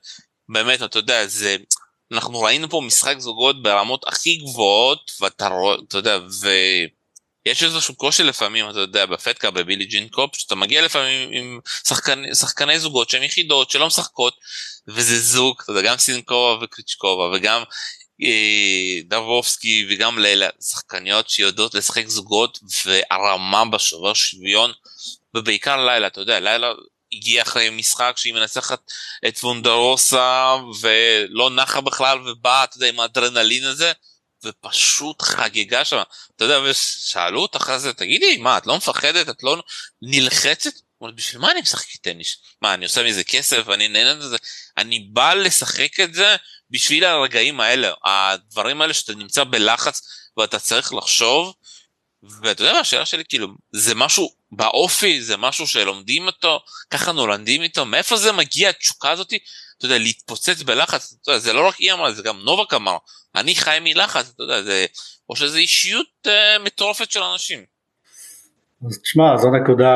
[0.49, 1.57] באמת אתה יודע זה
[2.13, 6.19] אנחנו ראינו פה משחק זוגות ברמות הכי גבוהות ואתה רואה, אתה יודע,
[7.47, 12.35] ויש איזשהו קושי לפעמים, אתה יודע, בפטקה, בבילי ג'ין קופ, שאתה מגיע לפעמים עם שחקני,
[12.35, 14.35] שחקני זוגות שהן יחידות, שלא משחקות,
[14.89, 17.63] וזה זוג, אתה יודע, גם סינקובה וקריצ'קובה, וגם
[18.23, 24.73] אה, דרבובסקי וגם לילה, שחקניות שיודעות לשחק זוגות, והרמה בשובר שוויון,
[25.35, 26.73] ובעיקר לילה, אתה יודע, לילה
[27.13, 28.93] הגיע אחרי משחק שהיא מנצחת
[29.29, 33.93] את וונדרוסה ולא נחה בכלל ובאה, אתה יודע, עם האדרנלין הזה,
[34.45, 36.03] ופשוט חגגה שם.
[36.37, 39.29] אתה יודע, ושאלו אותה אחרי זה, תגידי, מה, את לא מפחדת?
[39.29, 39.63] את לא
[40.03, 40.73] נלחצת?
[41.01, 42.37] אומרת, בשביל מה אני משחק טניס?
[42.63, 43.69] מה, אני עושה מזה כסף?
[43.69, 44.37] אני נהנה מזה?
[44.79, 46.37] אני בא לשחק את זה
[46.71, 50.03] בשביל הרגעים האלה, הדברים האלה שאתה נמצא בלחץ
[50.37, 51.55] ואתה צריך לחשוב,
[52.43, 57.63] ואתה יודע מה השאלה שלי כאילו זה משהו באופי זה משהו שלומדים אותו ככה נולדים
[57.63, 59.39] איתו מאיפה זה מגיע התשוקה הזאתי
[59.85, 62.97] אתה יודע להתפוצץ בלחץ אתה יודע, זה לא רק היא אמרה זה גם נובק אמר
[63.35, 64.87] אני חי מלחץ אתה יודע זה
[65.29, 67.65] או שזה אישיות אה, מטורפת של אנשים.
[68.89, 69.95] אז תשמע זו נקודה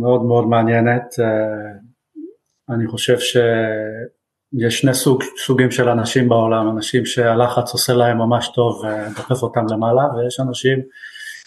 [0.00, 7.72] מאוד מאוד מעניינת אה, אני חושב שיש שני סוג, סוגים של אנשים בעולם אנשים שהלחץ
[7.72, 10.78] עושה להם ממש טוב ודוחף אותם למעלה ויש אנשים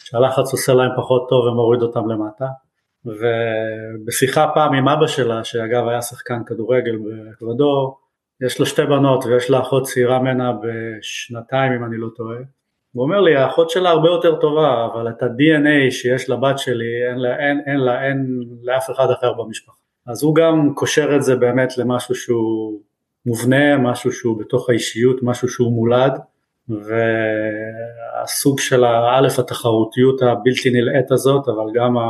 [0.03, 2.45] שהלחץ עושה להם פחות טוב ומוריד אותם למטה.
[3.07, 7.99] ובשיחה פעם עם אבא שלה, שאגב היה שחקן כדורגל באקוודור,
[8.41, 12.37] יש לו שתי בנות ויש לה אחות צעירה ממנה בשנתיים אם אני לא טועה.
[12.91, 17.19] הוא אומר לי האחות שלה הרבה יותר טובה אבל את ה-DNA שיש לבת שלי אין
[17.19, 19.77] לה, אין, אין לה, אין לאף אחד אחר במשפחה.
[20.07, 22.79] אז הוא גם קושר את זה באמת למשהו שהוא
[23.25, 26.19] מובנה, משהו שהוא בתוך האישיות, משהו שהוא מולד.
[26.69, 32.01] והסוג של האלף התחרותיות הבלתי נלאית הזאת, אבל גם ה...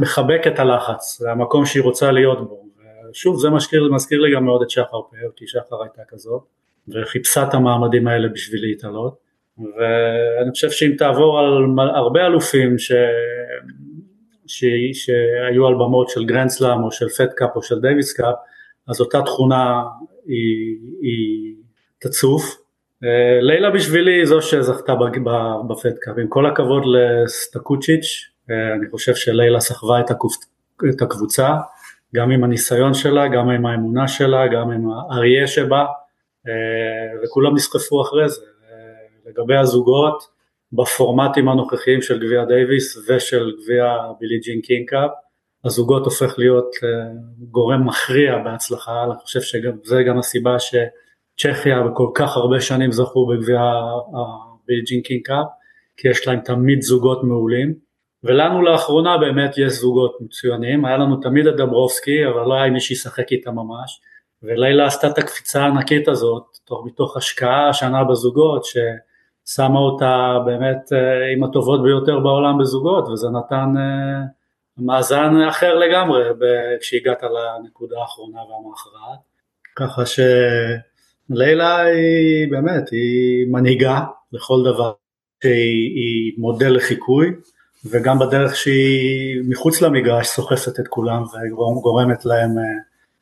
[0.00, 2.66] מחבק את הלחץ, זה המקום שהיא רוצה להיות בו.
[3.10, 6.42] ושוב, זה מזכיר, מזכיר לי גם מאוד את שחר פאר, כי שחר הייתה כזאת,
[6.88, 9.14] וחיפשה את המעמדים האלה בשביל להתעלות.
[9.58, 12.92] ואני חושב שאם תעבור על הרבה אלופים ש...
[14.46, 14.64] ש...
[14.92, 18.34] שהיו על במות של גרנדסלאם או של פט או של Davis Cup,
[18.88, 19.82] אז אותה תכונה
[20.26, 21.54] היא, היא
[21.98, 22.56] תצוף.
[23.04, 24.94] אה, לילה בשבילי זו שזכתה
[25.68, 30.00] ב Fed Cup, עם כל הכבוד לסטקושיץ', אני חושב שליילה סחבה
[30.94, 31.56] את הקבוצה,
[32.14, 35.86] גם עם הניסיון שלה, גם עם האמונה שלה, גם עם האריה שבה,
[36.48, 38.40] אה, וכולם נסחפו אחרי זה.
[39.26, 40.40] לגבי הזוגות,
[40.72, 43.84] בפורמטים הנוכחיים של גביע דייוויס ושל גביע
[44.20, 45.10] Billie Jean King Cup,
[45.64, 46.70] הזוגות הופך להיות
[47.38, 50.74] גורם מכריע בהצלחה, אני חושב שזה גם הסיבה ש...
[51.40, 55.46] צ'כיה וכל כך הרבה שנים זכו בגביע ה Billie Jean King Cup,
[55.96, 57.74] כי יש להם תמיד זוגות מעולים,
[58.24, 62.80] ולנו לאחרונה באמת יש זוגות מצוינים, היה לנו תמיד את דברובסקי, אבל לא היה מי
[62.80, 64.00] שישחק איתה ממש,
[64.42, 71.32] וליילה עשתה את הקפיצה הענקית הזאת, תוך, מתוך השקעה השנה בזוגות, ששמה אותה באמת אה,
[71.32, 74.22] עם הטובות ביותר בעולם בזוגות, וזה נתן אה,
[74.78, 76.22] מאזן אחר לגמרי
[76.80, 79.18] כשהגעת לנקודה האחרונה והמאחרת,
[79.76, 80.20] ככה ש...
[81.30, 84.00] לילה היא באמת, היא מנהיגה
[84.32, 84.92] לכל דבר,
[85.42, 87.30] שהיא מודל לחיקוי,
[87.84, 92.64] וגם בדרך שהיא מחוץ למגרש סוחפת את כולם וגורמת להם אה,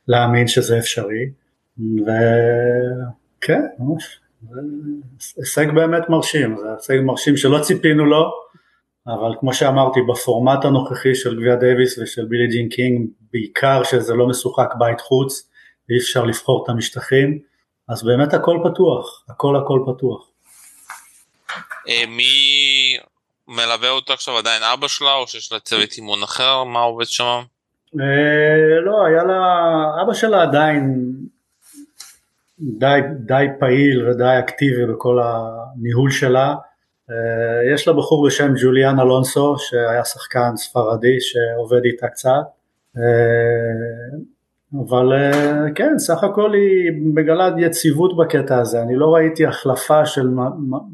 [0.08, 1.30] להאמין שזה אפשרי,
[1.78, 4.60] וכן, ממש, זה
[5.36, 8.30] הישג באמת מרשים, זה הישג מרשים שלא ציפינו לו,
[9.06, 14.28] אבל כמו שאמרתי, בפורמט הנוכחי של גביע דייוויס ושל בילי ג'ין קינג, בעיקר שזה לא
[14.28, 15.50] משוחק בית חוץ,
[15.88, 17.38] ואי אפשר לבחור את המשטחים,
[17.88, 20.30] אז באמת הכל פתוח, הכל הכל פתוח.
[21.88, 22.98] אה, מי
[23.48, 26.64] מלווה אותו עכשיו עדיין אבא שלה או שיש לה צוות אימון אחר?
[26.64, 27.40] מה עובד שם?
[28.00, 31.12] אה, לא היה לה אבא שלה עדיין
[32.60, 36.54] די, די פעיל ודי אקטיבי בכל הניהול שלה.
[37.10, 42.44] אה, יש לה בחור בשם ג'וליאן אלונסו שהיה שחקן ספרדי שעובד איתה קצת.
[44.74, 45.12] אבל
[45.74, 48.82] כן סך הכל היא מגלה יציבות בקטע הזה.
[48.82, 50.28] אני לא ראיתי החלפה של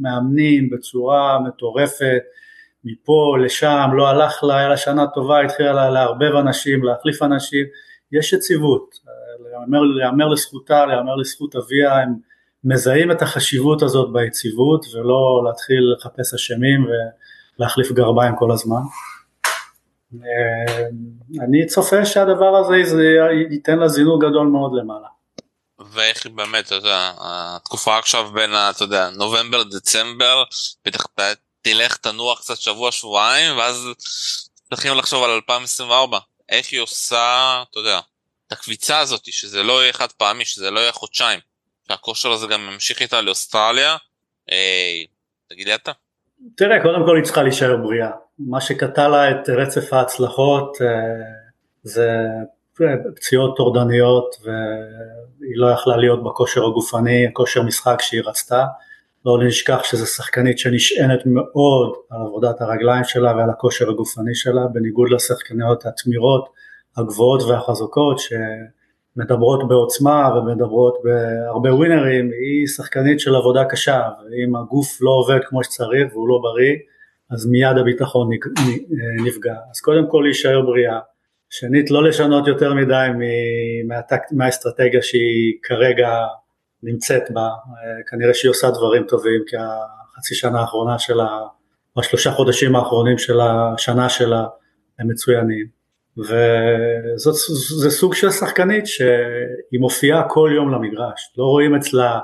[0.00, 2.22] מאמנים בצורה מטורפת
[2.84, 7.64] מפה לשם, לא הלך לה, היה לה שנה טובה, התחילה לה לערבב אנשים, להחליף אנשים,
[8.12, 8.94] יש יציבות,
[9.96, 12.14] להיאמר לזכותה, להיאמר לזכות אביה, הם
[12.64, 16.86] מזהים את החשיבות הזאת ביציבות ולא להתחיל לחפש אשמים
[17.58, 18.80] ולהחליף גרביים כל הזמן.
[21.40, 22.74] אני צופה שהדבר הזה
[23.50, 25.08] ייתן לה זינוק גדול מאוד למעלה.
[25.92, 30.44] ואיך באמת, אתה יודע, התקופה עכשיו בין, אתה יודע, נובמבר, דצמבר,
[30.86, 31.06] בטח
[31.64, 33.88] תלך תנוח קצת שבוע שבועיים ואז
[34.68, 38.00] צריכים לחשוב על 2024 איך היא עושה אתה יודע
[38.46, 41.40] את הקביצה הזאת שזה לא יהיה חד פעמי שזה לא יהיה חודשיים.
[41.88, 43.96] שהכושר הזה גם ממשיך איתה לאוסטרליה.
[44.50, 45.02] אה,
[45.48, 45.92] תגיד לי אתה.
[46.56, 48.10] תראה קודם כל היא צריכה להישאר בריאה.
[48.38, 50.86] מה שקטע לה את רצף ההצלחות אה,
[51.82, 52.10] זה
[53.16, 58.64] פציעות טורדניות והיא לא יכלה להיות בכושר הגופני, הכושר משחק שהיא רצתה
[59.24, 65.10] לא נשכח שזו שחקנית שנשענת מאוד על עבודת הרגליים שלה ועל הכושר הגופני שלה, בניגוד
[65.10, 66.48] לשחקניות התמירות,
[66.96, 75.10] הגבוהות והחזקות שמדברות בעוצמה ומדברות בהרבה ווינרים, היא שחקנית של עבודה קשה, ואם הגוף לא
[75.10, 76.74] עובד כמו שצריך והוא לא בריא,
[77.30, 78.28] אז מיד הביטחון
[79.24, 79.54] נפגע.
[79.70, 80.98] אז קודם כל להישאר בריאה,
[81.50, 83.06] שנית לא לשנות יותר מדי
[84.32, 86.08] מהאסטרטגיה שהיא כרגע
[86.84, 91.40] נמצאת בה, אה, כנראה שהיא עושה דברים טובים כי החצי שנה האחרונה שלה,
[91.96, 94.46] השלושה חודשים האחרונים של השנה שלה
[94.98, 95.66] הם מצוינים.
[96.18, 102.20] וזה סוג של שחקנית שהיא מופיעה כל יום למגרש, לא רואים אצלה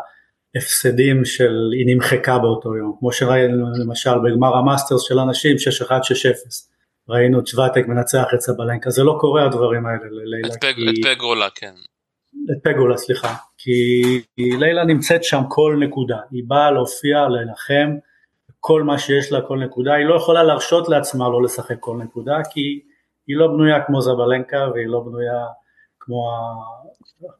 [0.57, 5.91] הפסדים של היא נמחקה באותו יום, כמו שראינו למשל בגמר המאסטרס של אנשים 6-1-6-0
[7.09, 10.49] ראינו את שוואטק מנצח את סבלנקה, זה לא קורה הדברים האלה ללילה.
[10.49, 10.91] את, פג, כי...
[10.91, 11.75] את פגולה כן.
[12.51, 14.03] את פגולה סליחה, כי
[14.59, 17.91] לילה נמצאת שם כל נקודה, היא באה להופיע, לנחם,
[18.61, 22.37] כל מה שיש לה כל נקודה, היא לא יכולה להרשות לעצמה לא לשחק כל נקודה,
[22.53, 22.81] כי
[23.27, 25.47] היא לא בנויה כמו זבלנקה והיא לא בנויה
[26.01, 26.17] כמו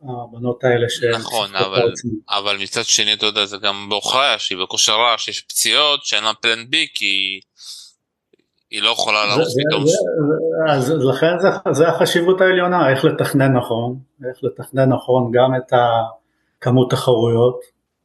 [0.03, 1.05] הבנות האלה ש...
[1.05, 1.93] נכון, אבל,
[2.29, 6.35] אבל מצד שני אתה יודע זה גם בעוכריה שהיא בכושר רע שיש פציעות שאין לה
[6.35, 7.41] פלן בי כי
[8.71, 9.85] היא לא יכולה לרוץ פתאום.
[10.69, 15.73] אז לכן זה, זה החשיבות העליונה, איך לתכנן נכון, איך לתכנן נכון גם את
[16.61, 17.61] כמות תחרויות,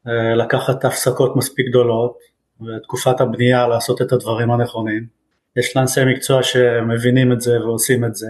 [0.07, 2.17] אה, לקחת הפסקות מספיק גדולות,
[2.61, 5.05] ותקופת הבנייה לעשות את הדברים הנכונים.
[5.57, 8.27] יש לאנשי מקצוע שמבינים את זה ועושים את זה.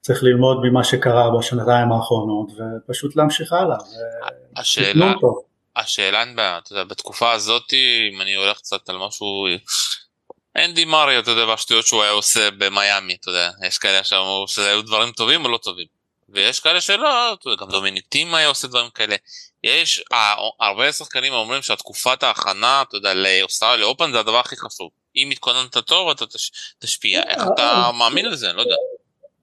[0.00, 3.76] צריך ללמוד ממה שקרה בשנתיים האחרונות ופשוט להמשיך הלאה.
[4.56, 5.12] השאלה,
[5.76, 7.72] השאלה אתה יודע, בתקופה הזאת
[8.12, 9.26] אם אני הולך קצת על משהו
[10.56, 14.82] אנדי מרי אתה יודע בשטויות שהוא היה עושה במיאמי אתה יודע יש כאלה שאמרו היו
[14.82, 15.86] דברים טובים או לא טובים.
[16.28, 19.16] ויש כאלה שלא אתה יודע, גם דומיניק טים היה עושה דברים כאלה.
[19.64, 24.90] יש אה, הרבה שחקנים אומרים שהתקופת ההכנה אתה יודע לאוסטרליה לאופן זה הדבר הכי חשוב.
[25.16, 27.22] אם התכוננת טוב אתה תש, תשפיע.
[27.22, 28.48] איך אתה מאמין לזה?
[28.48, 28.74] אני לא יודע.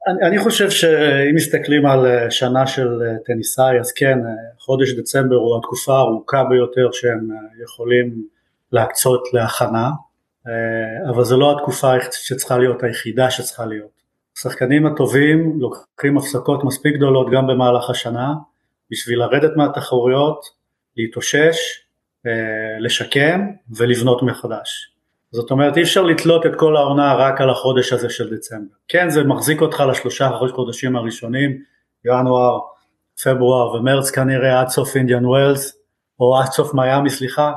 [0.08, 4.18] אני, אני חושב שאם מסתכלים על אה, שנה של אה, טניסאי אז כן
[4.60, 7.30] חודש דצמבר הוא התקופה הארוכה ביותר שהם
[7.64, 8.24] יכולים
[8.72, 9.86] להקצות להכנה.
[9.86, 10.09] אה,
[11.10, 14.00] אבל זו לא התקופה שצריכה להיות היחידה שצריכה להיות.
[14.38, 18.34] השחקנים הטובים לוקחים הפסקות מספיק גדולות גם במהלך השנה
[18.92, 20.42] בשביל לרדת מהתחרויות,
[20.98, 21.58] להתאושש,
[22.28, 23.48] אה, לשקם
[23.78, 24.92] ולבנות מחדש.
[25.32, 28.76] זאת אומרת אי אפשר לתלות את כל העונה רק על החודש הזה של דצמבר.
[28.88, 31.62] כן זה מחזיק אותך לשלושה חודשים הראשונים,
[32.06, 32.60] ינואר,
[33.24, 35.78] פברואר ומרץ כנראה עד סוף אינדיאן ווילס
[36.20, 37.52] או עד סוף מיאמי סליחה,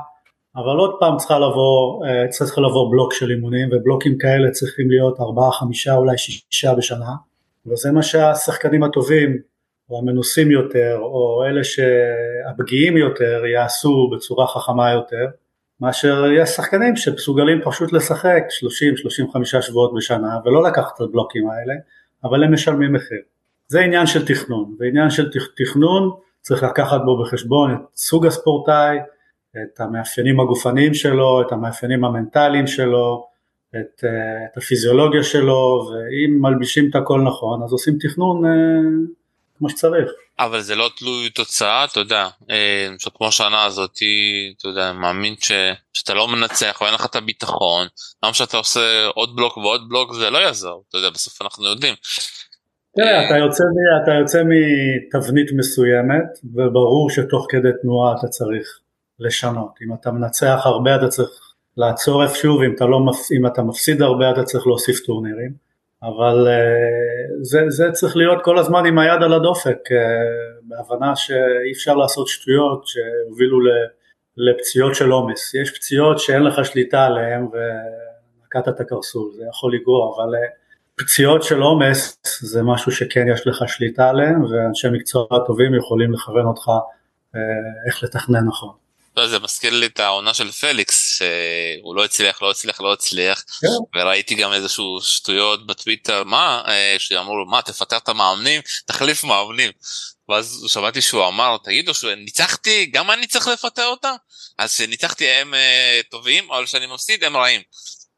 [0.56, 5.20] אבל עוד פעם צריכה לבוא, אה, צריך לבוא בלוק של אימונים ובלוקים כאלה צריכים להיות
[5.20, 7.12] ארבעה, חמישה, אולי שישה בשנה
[7.66, 9.38] וזה מה שהשחקנים הטובים
[9.90, 15.26] או המנוסים יותר או אלה שהפגיעים יותר יעשו בצורה חכמה יותר
[15.80, 18.42] מאשר יש שחקנים שמסוגלים פשוט לשחק
[19.56, 21.74] 30-35 שבועות בשנה ולא לקחת את הבלוקים האלה
[22.24, 23.20] אבל הם משלמים מחיר.
[23.68, 26.10] זה עניין של תכנון ועניין של תכנון
[26.40, 28.98] צריך לקחת בו בחשבון את סוג הספורטאי
[29.56, 33.26] את המאפיינים הגופניים שלו, את המאפיינים המנטליים שלו,
[33.70, 34.04] את,
[34.52, 38.50] את הפיזיולוגיה שלו, ואם מלבישים את הכל נכון אז עושים תכנון אה,
[39.58, 40.10] כמו שצריך.
[40.38, 43.98] אבל זה לא תלוי תוצאה, אתה יודע, אה, כמו שנה הזאת,
[44.58, 45.52] אתה יודע, מאמין ש,
[45.92, 47.86] שאתה לא מנצח ואין לך את הביטחון,
[48.24, 51.94] גם שאתה עושה עוד בלוק ועוד בלוק זה לא יעזור, אתה יודע, בסוף אנחנו יודעים.
[52.96, 53.64] תראה, אתה יוצא,
[54.02, 58.81] אתה יוצא מתבנית מסוימת, וברור שתוך כדי תנועה אתה צריך
[59.20, 59.78] לשנות.
[59.86, 61.30] אם אתה מנצח הרבה אתה צריך
[61.76, 63.00] לעצור איפשהו, ואם אתה, לא,
[63.38, 65.72] אם אתה מפסיד הרבה אתה צריך להוסיף טורנירים.
[66.02, 69.98] אבל אה, זה, זה צריך להיות כל הזמן עם היד על הדופק, אה,
[70.62, 73.58] בהבנה שאי אפשר לעשות שטויות שהובילו
[74.36, 75.54] לפציעות של עומס.
[75.54, 80.48] יש פציעות שאין לך שליטה עליהן ונקעת את הקרסול, זה יכול לגרוע, אבל אה,
[80.96, 86.46] פציעות של עומס זה משהו שכן יש לך שליטה עליהן ואנשי מקצוע טובים יכולים לכוון
[86.46, 86.70] אותך
[87.86, 88.81] איך לתכנן נכון.
[89.16, 93.44] לא, זה מזכיר לי את העונה של פליקס שהוא לא הצליח לא הצליח לא הצליח.
[93.60, 93.98] כן.
[93.98, 96.24] וראיתי גם איזשהו שטויות בטוויטר.
[96.24, 96.62] מה?
[96.68, 98.62] אה, שאמרו לו מה תפטר את המאמנים?
[98.86, 99.70] תחליף מאמנים.
[100.28, 104.14] ואז שמעתי שהוא אמר תגידו שניצחתי גם אני צריך לפטר אותם?
[104.58, 107.62] אז שניצחתי הם אה, טובים אבל כשאני מפסיד הם רעים.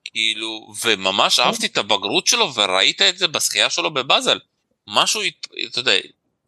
[0.04, 1.42] כאילו וממש כן.
[1.42, 4.38] אהבתי את הבגרות שלו וראית את זה בשחייה שלו בבאזל.
[4.86, 5.20] משהו
[5.66, 5.92] אתה יודע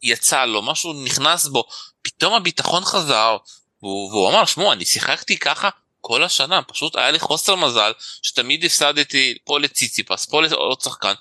[0.03, 1.63] יצא לו משהו נכנס בו.
[2.01, 3.37] פתאום הביטחון חזר
[3.83, 5.69] והוא, והוא אמר שמעו אני שיחקתי ככה
[6.01, 11.13] כל השנה פשוט היה לי חוסר מזל שתמיד הפסדתי פה לציציפס פה לעוד שחקן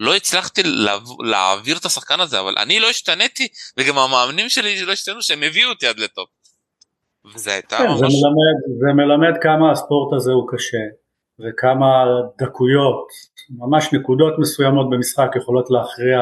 [0.00, 0.62] לא הצלחתי
[1.24, 5.70] להעביר את השחקן הזה אבל אני לא השתניתי וגם המאמנים שלי לא השתנו שהם הביאו
[5.70, 6.28] אותי עד לטופ.
[7.34, 7.98] וזה הייתה כן, ממש...
[8.00, 10.84] זה מלמד, זה מלמד כמה הספורט הזה הוא קשה
[11.40, 12.04] וכמה
[12.38, 13.06] דקויות
[13.50, 16.18] ממש נקודות מסוימות במשחק יכולות להכריע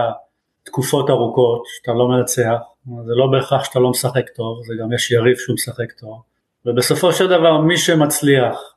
[0.62, 5.10] תקופות ארוכות שאתה לא מנצח זה לא בהכרח שאתה לא משחק טוב, זה גם יש
[5.10, 6.22] יריב שהוא משחק טוב,
[6.66, 8.74] ובסופו של דבר מי שמצליח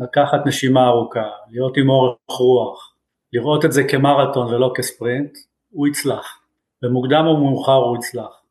[0.00, 2.94] לקחת נשימה ארוכה, להיות עם אורך רוח,
[3.32, 5.30] לראות את זה כמרתון ולא כספרינט,
[5.70, 6.38] הוא יצלח,
[6.82, 8.42] במוקדם או מאוחר הוא יצלח.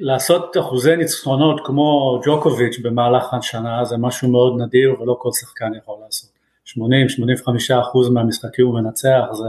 [0.00, 5.96] לעשות אחוזי ניצחונות כמו ג'וקוביץ' במהלך השנה זה משהו מאוד נדיר ולא כל שחקן יכול
[6.04, 6.30] לעשות.
[6.68, 9.48] 80-85% מהמשחקים הוא מנצח זה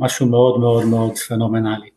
[0.00, 1.95] משהו מאוד מאוד מאוד פנומנלי.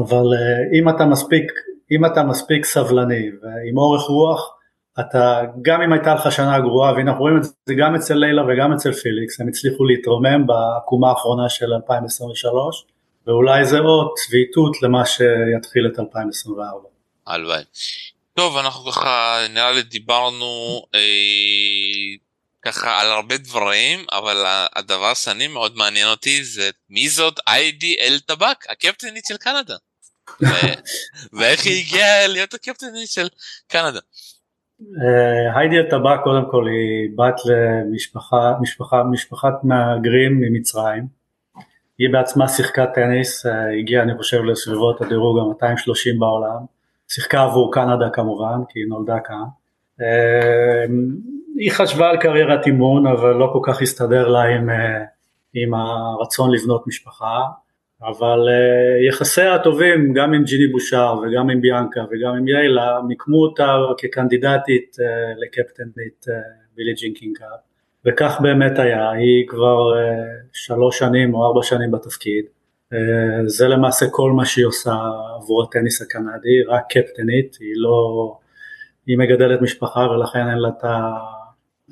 [0.00, 1.52] אבל אה, אם אתה מספיק
[1.90, 4.54] אם אתה מספיק סבלני ועם אורך רוח,
[5.00, 8.42] אתה, גם אם הייתה לך שנה גרועה, והנה אנחנו רואים את זה גם אצל לילה
[8.48, 12.84] וגם אצל פיליקס, הם הצליחו להתרומם בעקומה האחרונה של 2023,
[13.26, 16.88] ואולי זה עוד צביעיתות למה שיתחיל את 2024.
[17.26, 17.62] הלוואי.
[18.34, 21.00] טוב, אנחנו ככה, נראה לי דיברנו אה,
[22.62, 24.44] ככה על הרבה דברים, אבל
[24.76, 29.76] הדבר שאני מאוד מעניין אותי זה מי זאת איידי אל טבק, הקפטנית של קנדה.
[31.36, 33.28] ואיך היא הגיעה להיות הקפטנית של
[33.68, 34.00] קנדה.
[34.80, 41.06] אה, היידי הטבק קודם כל היא בת למשפחה, משפחה, משפחת מהגרים ממצרים.
[41.98, 46.64] היא בעצמה שיחקה טניס, אה, הגיעה אני חושב לסביבות הדירוג ה-230 בעולם.
[47.08, 49.44] שיחקה עבור קנדה כמובן, כי היא נולדה כאן.
[50.00, 50.84] אה,
[51.58, 54.68] היא חשבה על קריירת אימון, אבל לא כל כך הסתדר לה עם,
[55.54, 57.40] עם הרצון לבנות משפחה.
[58.02, 63.36] אבל uh, יחסיה הטובים גם עם ג'יני בושר וגם עם ביאנקה וגם עם ליילה מיקמו
[63.36, 64.96] אותה כקנדידטית
[65.36, 66.26] לקפטנית
[66.76, 67.38] בילי ג'ין קינג
[68.04, 69.92] וכך באמת היה, היא כבר
[70.52, 72.44] שלוש שנים או ארבע שנים בתפקיד,
[73.46, 74.92] זה למעשה כל מה שהיא עושה
[75.36, 78.36] עבור הטניס הקנדי, רק קפטנית, היא לא,
[79.08, 81.10] היא מגדלת משפחה ולכן אין לה את, ה,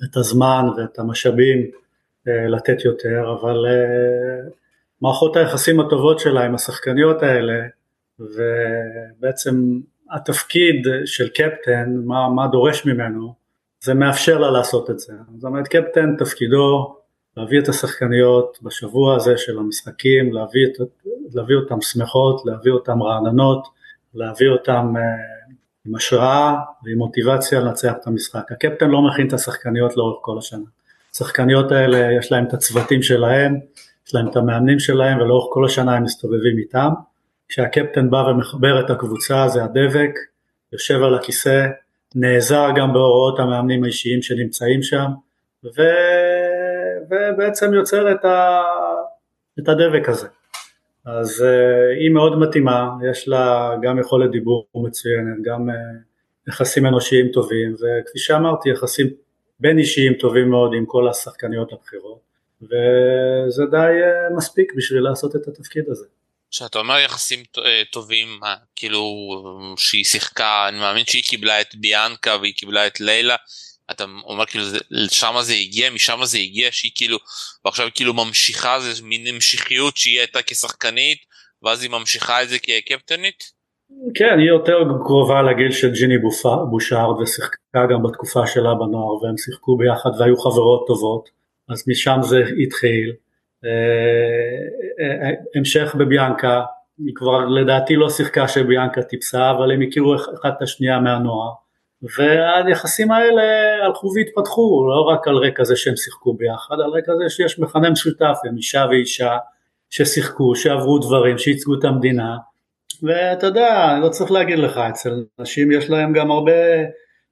[0.05, 4.53] את הזמן ואת המשאבים uh, לתת יותר, אבל uh,
[5.01, 7.62] מערכות היחסים הטובות שלה עם השחקניות האלה
[8.21, 9.79] ובעצם
[10.11, 13.35] התפקיד של קפטן, מה, מה דורש ממנו,
[13.81, 15.12] זה מאפשר לה לעשות את זה.
[15.35, 16.97] זאת אומרת קפטן תפקידו
[17.37, 20.67] להביא את השחקניות בשבוע הזה של המשחקים, להביא,
[21.35, 23.67] להביא אותן שמחות, להביא אותן רעננות,
[24.14, 25.36] להביא אותן אה,
[25.87, 28.53] עם השראה ועם מוטיבציה לנצח את המשחק.
[28.53, 30.64] הקפטן לא מכין את השחקניות לאורך כל השנה.
[31.14, 33.59] השחקניות האלה יש להם את הצוותים שלהם,
[34.07, 36.89] יש להם את המאמנים שלהם ולאורך כל השנה הם מסתובבים איתם.
[37.49, 40.11] כשהקפטן בא ומחבר את הקבוצה זה הדבק,
[40.72, 41.66] יושב על הכיסא,
[42.14, 45.07] נעזר גם בהוראות המאמנים האישיים שנמצאים שם,
[45.64, 45.82] ו...
[47.11, 48.62] ובעצם יוצר את, ה...
[49.59, 50.28] את הדבק הזה.
[51.07, 55.72] אז uh, היא מאוד מתאימה, יש לה גם יכולת דיבור מצוינת, גם uh,
[56.48, 59.07] יחסים אנושיים טובים, וכפי שאמרתי, יחסים
[59.61, 62.26] בין אישיים טובים מאוד עם כל השחקניות הבכירות.
[62.62, 66.07] וזה די אה, מספיק בשביל לעשות את התפקיד הזה.
[66.50, 67.44] כשאתה אומר יחסים
[67.92, 68.40] טובים,
[68.76, 69.04] כאילו
[69.76, 73.36] שהיא שיחקה, אני מאמין שהיא קיבלה את ביאנקה והיא קיבלה את לילה,
[73.91, 74.64] אתה אומר כאילו
[75.11, 77.18] שמה זה הגיע, משם זה הגיע, שהיא כאילו,
[77.64, 81.18] ועכשיו כאילו ממשיכה, זה מין המשכיות שהיא הייתה כשחקנית,
[81.62, 83.57] ואז היא ממשיכה את זה כקפטנית?
[84.14, 86.18] כן, היא יותר קרובה לגיל של ג'יני
[86.70, 91.28] בושארד ושיחקה גם בתקופה שלה בנוער והם שיחקו ביחד והיו חברות טובות,
[91.68, 93.12] אז משם זה התחיל.
[93.64, 93.70] אה,
[95.01, 96.62] אה, המשך בביאנקה,
[96.99, 101.53] היא כבר לדעתי לא שיחקה שביאנקה טיפסה, אבל הם הכירו אחת את השנייה מהנוער.
[102.18, 103.42] והיחסים האלה
[103.84, 107.90] הלכו והתפתחו, לא רק על רקע זה שהם שיחקו ביחד, על רקע זה שיש מכנה
[107.90, 109.36] משותף, הם אישה ואישה
[109.90, 112.36] ששיחקו, שעברו דברים, שייצגו את המדינה,
[113.02, 116.52] ואתה יודע, אני לא צריך להגיד לך, אצל נשים יש להם גם הרבה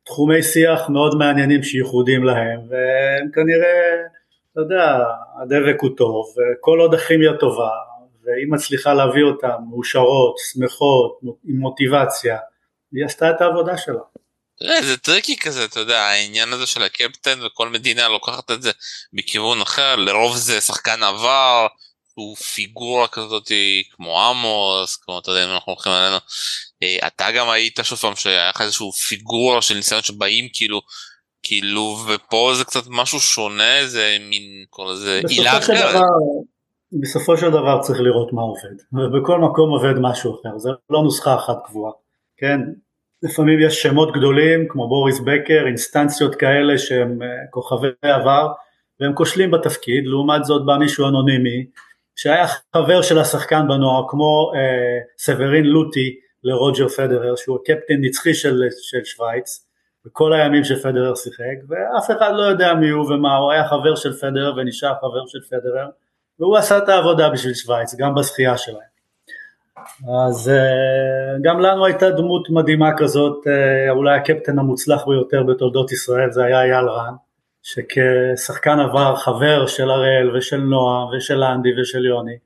[0.04, 3.94] תחומי שיח מאוד מעניינים שייחודים להם, והם כנראה,
[4.52, 5.04] אתה יודע,
[5.42, 7.70] הדבק הוא טוב, וכל עוד הכימיה טובה,
[8.24, 12.38] והיא מצליחה להביא אותם מאושרות, שמחות, עם מוטיבציה,
[12.92, 14.00] היא עשתה את העבודה שלה.
[14.58, 18.70] תראה, זה tricky כזה, אתה יודע, העניין הזה של הקפטן וכל מדינה לוקחת את זה
[19.12, 21.66] בכיוון אחר, לרוב זה שחקן עבר,
[22.14, 23.52] הוא פיגורה כזאת
[23.90, 26.16] כמו עמוס, כמו אתה יודע אם אנחנו הולכים עלינו,
[26.82, 30.80] אה, אתה גם היית שוב פעם שהיה לך איזשהו פיגורה של ניסיון שבאים כאילו,
[31.42, 36.02] כאילו ופה זה קצת משהו שונה, זה מין, כל זה עילה אחרת.
[37.02, 41.34] בסופו של דבר צריך לראות מה עובד, ובכל מקום עובד משהו אחר, זה לא נוסחה
[41.34, 41.92] אחת קבועה,
[42.36, 42.60] כן?
[43.24, 48.48] לפעמים יש שמות גדולים כמו בוריס בקר, אינסטנציות כאלה שהם אה, כוכבי עבר
[49.00, 51.66] והם כושלים בתפקיד, לעומת זאת בא מישהו אנונימי
[52.16, 52.46] שהיה
[52.76, 56.14] חבר של השחקן בנוער כמו אה, סברין לוטי
[56.44, 59.66] לרוג'ר פדרר שהוא הקפטן נצחי של, של שווייץ
[60.06, 64.12] בכל הימים שפדרר שיחק ואף אחד לא יודע מי הוא ומה הוא היה חבר של
[64.12, 65.86] פדרר ונשאר חבר של פדרר
[66.38, 68.93] והוא עשה את העבודה בשביל שווייץ גם בזכייה שלהם
[70.26, 76.30] אז uh, גם לנו הייתה דמות מדהימה כזאת, uh, אולי הקפטן המוצלח ביותר בתולדות ישראל
[76.30, 77.14] זה היה אייל רן,
[77.62, 82.36] שכשחקן עבר חבר של הראל ושל נועה ושל אנדי ושל יוני,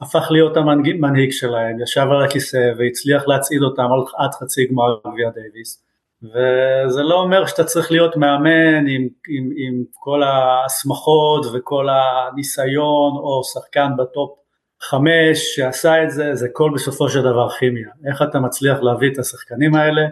[0.00, 3.86] הפך להיות המנהיג שלהם, ישב על הכיסא והצליח להצעיד אותם
[4.18, 5.84] עד חצי גמר גביע דייוויס.
[6.22, 13.42] וזה לא אומר שאתה צריך להיות מאמן עם, עם, עם כל ההסמכות וכל הניסיון או
[13.44, 14.37] שחקן ב top
[14.82, 17.88] חמש שעשה את זה, זה כל בסופו של דבר כימיה.
[18.10, 20.02] איך אתה מצליח להביא את השחקנים האלה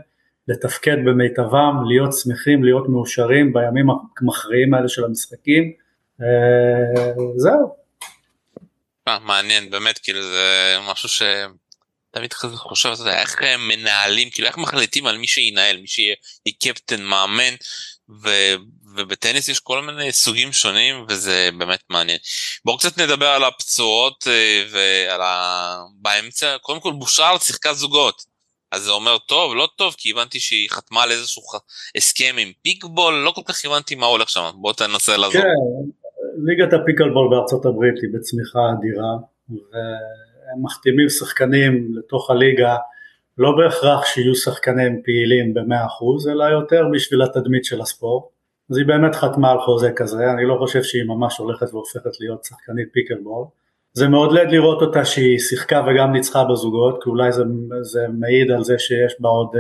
[0.49, 3.87] לתפקד במיטבם, להיות שמחים, להיות מאושרים בימים
[4.21, 5.73] המכריעים האלה של המשחקים,
[6.23, 7.77] אה, זהו.
[9.09, 11.23] אה, מעניין באמת כאילו זה משהו ש...
[12.11, 16.17] תמיד חושב אתה יודע, איך מנהלים כאילו איך מחליטים על מי שינהל מי שיהיה
[16.61, 17.55] קפטן מאמן
[18.97, 22.19] ובטניס יש כל מיני סוגים שונים וזה באמת מעניין.
[22.65, 25.77] בואו קצת נדבר על הפצועות אה, ועל ה...
[26.03, 28.37] באמצע קודם כל בושארד שיחקה זוגות.
[28.73, 31.43] אז זה אומר טוב לא טוב כי הבנתי שהיא חתמה על איזשהו
[31.97, 35.43] הסכם עם פיקבול לא כל כך הבנתי מה הולך שם בוא תנסה לעזור.
[35.43, 35.49] כן,
[36.45, 39.13] ליגת הפיקלבול בארצות הברית היא בצמיחה אדירה
[39.49, 42.77] והם מחתימים שחקנים לתוך הליגה
[43.39, 48.25] לא בהכרח שיהיו שחקנים פעילים ב-100% אלא יותר בשביל התדמית של הספורט
[48.71, 52.45] אז היא באמת חתמה על חוזה כזה, אני לא חושב שהיא ממש הולכת והופכת להיות
[52.45, 53.45] שחקנית פיקלבול
[53.97, 57.43] זה מעודד לראות אותה שהיא שיחקה וגם ניצחה בזוגות, כי אולי זה,
[57.83, 59.59] זה מעיד על זה שיש בה עוד uh,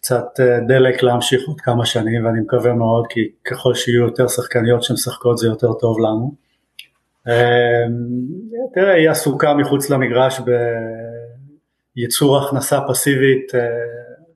[0.00, 4.82] קצת uh, דלק להמשיך עוד כמה שנים, ואני מקווה מאוד, כי ככל שיהיו יותר שחקניות
[4.82, 6.34] שמשחקות זה יותר טוב לנו.
[7.28, 7.30] Uh,
[8.74, 10.40] תראה, היא עסוקה מחוץ למגרש
[11.96, 13.52] בייצור הכנסה פסיבית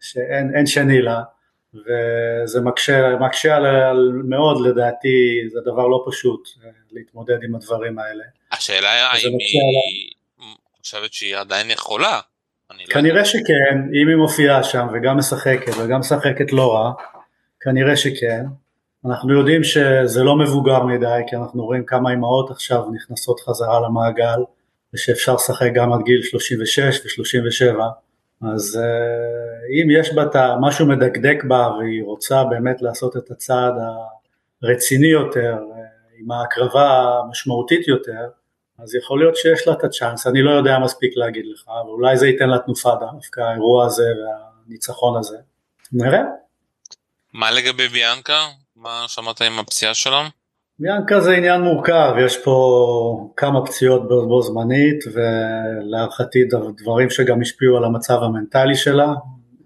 [0.00, 1.22] שאין שני לה.
[1.74, 6.48] וזה מקשה, מקשה על, על מאוד לדעתי, זה דבר לא פשוט
[6.92, 8.24] להתמודד עם הדברים האלה.
[8.52, 12.20] השאלה היא האם היא חושבת שהיא עדיין יכולה.
[12.70, 16.92] לא כנראה לא שכן, אם היא מופיעה שם וגם משחקת וגם משחקת לא רע,
[17.60, 18.44] כנראה שכן.
[19.06, 24.40] אנחנו יודעים שזה לא מבוגר מדי, כי אנחנו רואים כמה אימהות עכשיו נכנסות חזרה למעגל,
[24.94, 27.80] ושאפשר לשחק גם עד גיל 36 ו-37.
[28.42, 33.74] אז אה, אם יש בה את משהו מדקדק בה והיא רוצה באמת לעשות את הצעד
[34.62, 35.78] הרציני יותר, אה,
[36.18, 38.28] עם ההקרבה המשמעותית יותר,
[38.78, 42.16] אז יכול להיות שיש לה את הצ'אנס, אני לא יודע מספיק להגיד לך, אבל אולי
[42.16, 45.36] זה ייתן לה תנופה דווקא, האירוע הזה והניצחון הזה.
[45.92, 46.22] נראה.
[47.32, 48.46] מה לגבי ביאנקה?
[48.76, 50.28] מה שמעת עם הפציעה שלה?
[50.80, 56.38] ביאנקה זה עניין מורכב, יש פה כמה פציעות בו, בו זמנית ולהערכתי
[56.82, 59.14] דברים שגם השפיעו על המצב המנטלי שלה,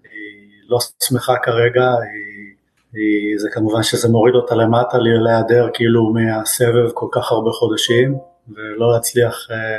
[0.03, 2.55] היא לא שמחה כרגע, היא,
[2.93, 8.17] היא, זה כמובן שזה מוריד אותה למטה להיעדר כאילו מהסבב כל כך הרבה חודשים
[8.49, 9.77] ולא להצליח אה,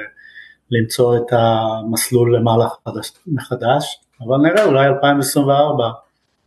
[0.71, 5.85] למצוא את המסלול למעלה חדש, מחדש, אבל נראה אולי 2024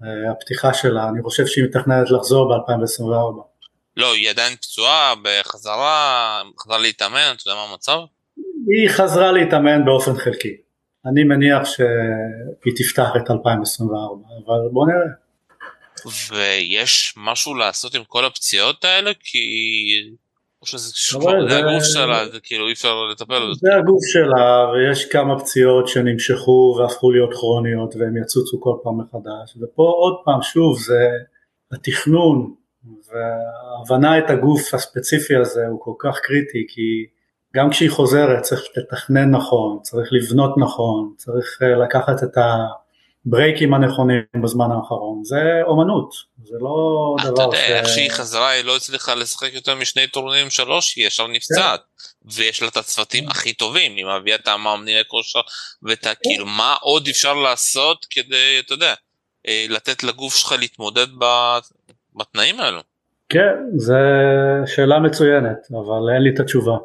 [0.04, 3.57] אה, הפתיחה שלה, אני חושב שהיא מתכננת לחזור ב-2024.
[3.98, 7.98] לא, היא עדיין פצועה בחזרה, חזרה להתאמן, אתה יודע מה המצב?
[8.68, 10.56] היא חזרה להתאמן באופן חלקי.
[11.06, 15.08] אני מניח שהיא תפתח את 2024, אבל בוא נראה.
[16.32, 19.12] ויש משהו לעשות עם כל הפציעות האלה?
[19.20, 19.40] כי...
[20.62, 23.60] או שזה כבר, זה הגוף שלה, זה כאילו אי אפשר לטפל בזה.
[23.62, 29.58] זה הגוף שלה, ויש כמה פציעות שנמשכו והפכו להיות כרוניות, והם יצוצו כל פעם מחדש,
[29.62, 31.08] ופה עוד פעם, שוב, זה
[31.72, 37.18] התכנון, וההבנה את הגוף הספציפי הזה הוא כל כך קריטי, כי
[37.56, 42.38] גם כשהיא חוזרת צריך לתכנן נכון, צריך לבנות נכון, צריך אה, לקחת את
[43.26, 46.14] הברייקים הנכונים בזמן האחרון, זה אומנות,
[46.44, 47.34] זה לא דבר ש...
[47.34, 51.28] אתה יודע, איך שהיא חזרה היא לא הצליחה לשחק יותר משני טורנירים שלוש, היא ישר
[51.28, 52.30] נפצעת, כן.
[52.36, 53.32] ויש לה את הצוותים כן.
[53.32, 55.42] הכי טובים, היא מביאה את המאמני הכושר,
[55.84, 56.16] ואת ה...
[56.16, 56.20] כן.
[56.24, 58.94] כאילו מה עוד אפשר לעשות כדי, אתה יודע,
[59.48, 61.08] אה, לתת לגוף שלך להתמודד
[62.18, 62.82] בתנאים האלו.
[63.30, 63.94] כן, זו
[64.66, 66.78] שאלה מצוינת, אבל אין לי את התשובה.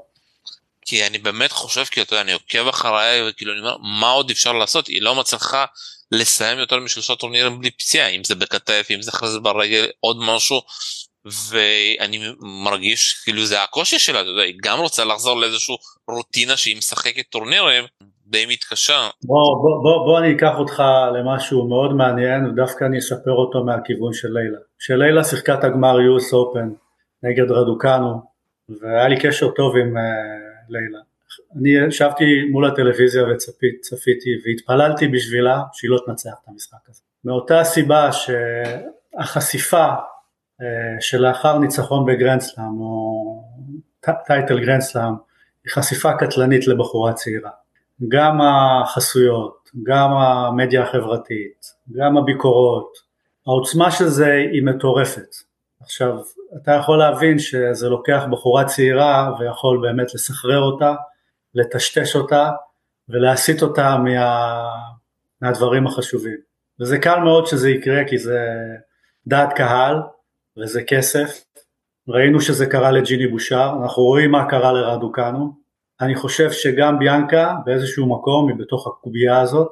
[0.87, 4.31] כי אני באמת חושב, כי אתה יודע, אני עוקב אחריי, וכאילו אני אומר, מה עוד
[4.31, 4.87] אפשר לעשות?
[4.87, 5.65] היא לא מצליחה
[6.13, 10.61] לסיים יותר משלושה טורנירים בלי פציעה, אם זה בכתף, אם זה זה ברגל, עוד משהו,
[11.25, 15.77] ואני מרגיש כאילו זה הקושי שלה, אתה יודע, היא גם רוצה לחזור לאיזושהי
[16.09, 17.85] רוטינה שהיא משחקת טורנירים,
[18.33, 19.09] די מתקשה.
[19.25, 20.83] בוא, בוא, בוא, בוא אני אקח אותך
[21.15, 24.59] למשהו מאוד מעניין, ודווקא אני אספר אותו מהכיוון של לילה.
[24.79, 26.69] כשלילה שיחקה את הגמר US Open
[27.23, 28.23] נגד רדוקנו,
[28.69, 30.01] והיה לי קשר טוב עם uh,
[30.69, 30.99] לילה.
[31.57, 37.01] אני ישבתי מול הטלוויזיה וצפיתי והתפללתי בשבילה שהיא לא תנצח את המשחק הזה.
[37.25, 40.65] מאותה הסיבה שהחשיפה uh,
[41.01, 43.45] שלאחר ניצחון בגרנדסלאם או
[44.27, 45.15] טייטל גרנדסלאם
[45.65, 47.51] היא חשיפה קטלנית לבחורה צעירה.
[48.09, 52.93] גם החסויות, גם המדיה החברתית, גם הביקורות,
[53.47, 55.35] העוצמה של זה היא מטורפת.
[55.81, 56.19] עכשיו,
[56.63, 60.95] אתה יכול להבין שזה לוקח בחורה צעירה ויכול באמת לסחרר אותה,
[61.55, 62.51] לטשטש אותה
[63.09, 64.69] ולהסיט אותה מה...
[65.41, 66.37] מהדברים החשובים.
[66.81, 68.49] וזה קל מאוד שזה יקרה כי זה
[69.27, 69.97] דעת קהל
[70.59, 71.45] וזה כסף.
[72.09, 75.62] ראינו שזה קרה לג'יני בושר, אנחנו רואים מה קרה לרדוקנו,
[76.03, 79.71] אני חושב שגם ביאנקה באיזשהו מקום היא בתוך הקובייה הזאת,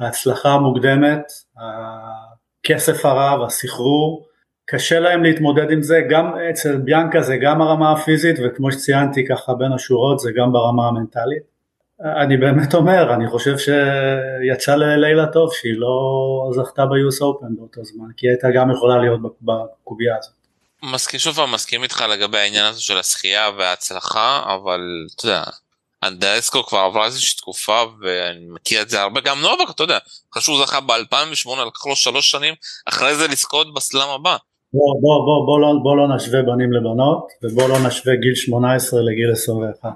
[0.00, 1.22] ההצלחה המוקדמת,
[2.64, 4.26] הכסף הרב, הסחרור,
[4.66, 9.54] קשה להם להתמודד עם זה, גם אצל ביאנקה זה גם הרמה הפיזית וכמו שציינתי ככה
[9.54, 11.42] בין השורות זה גם ברמה המנטלית.
[12.04, 15.98] אני באמת אומר, אני חושב שיצא ללילה טוב שהיא לא
[16.54, 20.34] זכתה ב-US Open באותו זמן, כי היא הייתה גם יכולה להיות בקובייה הזאת.
[20.82, 24.80] מסכים שוב פעם מסכים איתך לגבי העניין הזה של השחייה וההצלחה אבל
[25.16, 25.42] אתה יודע
[26.04, 29.98] אנדרסקו כבר עברה איזושהי תקופה ואני מכיר את זה הרבה גם נובק אתה יודע
[30.32, 32.54] אחרי שהוא זכה ב2008 לקח לו שלוש שנים
[32.88, 34.36] אחרי זה לזכות בסלאם הבא.
[34.72, 39.00] בוא בוא בוא בוא לא, בוא לא נשווה בנים לבנות ובוא לא נשווה גיל 18
[39.02, 39.90] לגיל 21.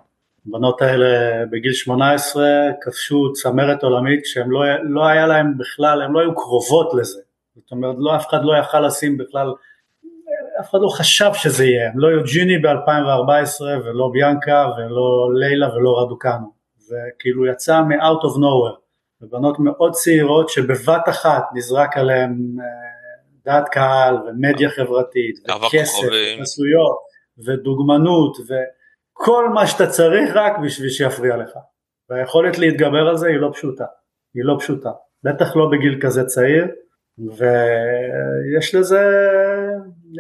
[0.49, 1.07] הבנות האלה
[1.51, 2.45] בגיל 18
[2.83, 7.21] כבשו צמרת עולמית שהם לא, לא היה להם בכלל, הם לא היו קרובות לזה.
[7.57, 9.53] זאת אומרת לא אף אחד לא יכל לשים בכלל
[10.61, 16.53] אף אחד לא חשב שזה יהיה, לא יוג'יני ב-2014 ולא ביאנקה ולא לילה ולא רדוקנו,
[16.77, 18.79] זה כאילו יצא מ-out of nowhere,
[19.21, 22.31] ובנות מאוד צעירות שבבת אחת נזרק עליהן
[22.61, 22.65] אה,
[23.45, 25.99] דעת קהל ומדיה חברתית וכסף
[26.39, 26.99] וחסויות
[27.47, 31.51] ודוגמנות וכל מה שאתה צריך רק בשביל שיפריע לך,
[32.11, 33.85] והיכולת להתגבר על זה היא לא פשוטה,
[34.35, 34.91] היא לא פשוטה,
[35.23, 36.67] בטח לא בגיל כזה צעיר
[37.19, 39.05] ויש לזה,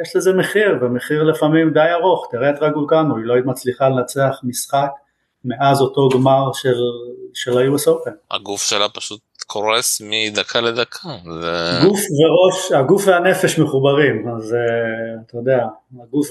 [0.02, 4.90] יש לזה מחיר, ומחיר לפעמים די ארוך, תראה את רגולקנו, היא לא מצליחה לנצח משחק
[5.44, 6.74] מאז אותו גמר של,
[7.34, 8.12] של ה-US Open.
[8.30, 11.08] הגוף שלה פשוט קורס מדקה לדקה.
[11.40, 11.78] זה...
[11.82, 14.56] גוף וראש, הגוף והנפש מחוברים, אז
[15.26, 15.66] אתה יודע,
[16.02, 16.28] הגוף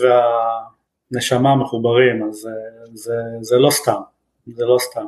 [1.12, 2.49] והנשמה מחוברים, אז זה,
[2.93, 4.01] זה, זה לא סתם,
[4.47, 5.05] זה לא סתם.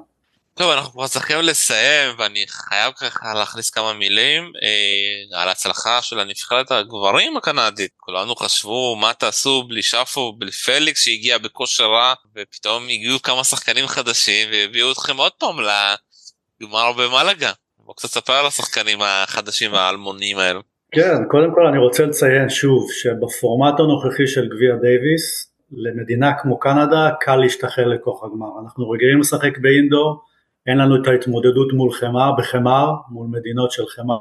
[0.57, 6.19] טוב אנחנו כבר צריכים לסיים ואני חייב ככה להכניס כמה מילים אה, על ההצלחה של
[6.19, 12.83] הנבחרת הגברים הקנדית כולנו חשבו מה תעשו בלי שפו בלי פליקס שהגיע בכושר רע ופתאום
[12.83, 17.51] הגיעו כמה שחקנים חדשים והביאו אתכם עוד פעם לגמר במלאגה.
[17.77, 20.61] בוא קצת ספר על השחקנים החדשים האלמוניים האלו.
[20.91, 27.09] כן קודם כל אני רוצה לציין שוב שבפורמט הנוכחי של גביע דייוויס למדינה כמו קנדה
[27.19, 30.32] קל להשתחרר לכוח הגמר אנחנו רגילים לשחק באינדור
[30.67, 34.17] אין לנו את ההתמודדות מול חמר, בחמר, מול מדינות של חמר,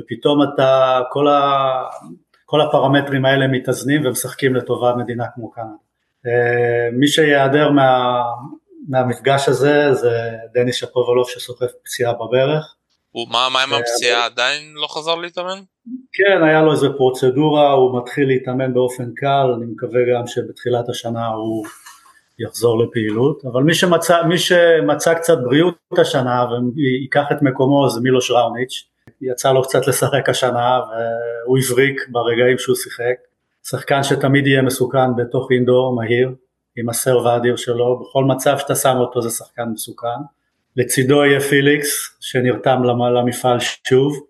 [0.00, 1.82] ופתאום אתה, כל, ה,
[2.44, 5.68] כל הפרמטרים האלה מתאזנים ומשחקים לטובת מדינה כמו קנדה.
[6.26, 8.22] אה, מי שיעדר מה,
[8.88, 12.74] מהמפגש הזה זה דניס שפובולוב שסוחב פציעה בברך.
[13.14, 14.24] מה, מה עם אה, הפציעה?
[14.24, 15.60] עדיין לא חזר להתאמן?
[16.12, 21.26] כן, היה לו איזה פרוצדורה, הוא מתחיל להתאמן באופן קל, אני מקווה גם שבתחילת השנה
[21.26, 21.66] הוא
[22.38, 28.30] יחזור לפעילות, אבל מי שמצא, מי שמצא קצת בריאות השנה וייקח את מקומו זה מילוש
[28.30, 28.88] ראוניץ',
[29.20, 33.14] יצא לו קצת לשחק השנה והוא הבריק ברגעים שהוא שיחק,
[33.66, 36.30] שחקן שתמיד יהיה מסוכן בתוך אינדור מהיר,
[36.76, 40.18] עם הסרב האדיר שלו, בכל מצב שאתה שם אותו זה שחקן מסוכן,
[40.76, 42.82] לצידו יהיה פיליקס שנרתם
[43.16, 44.26] למפעל שוב,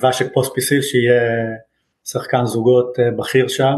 [0.00, 1.22] וואשק פוספיסיל שיהיה
[2.04, 3.74] שחקן זוגות אה, בכיר שם,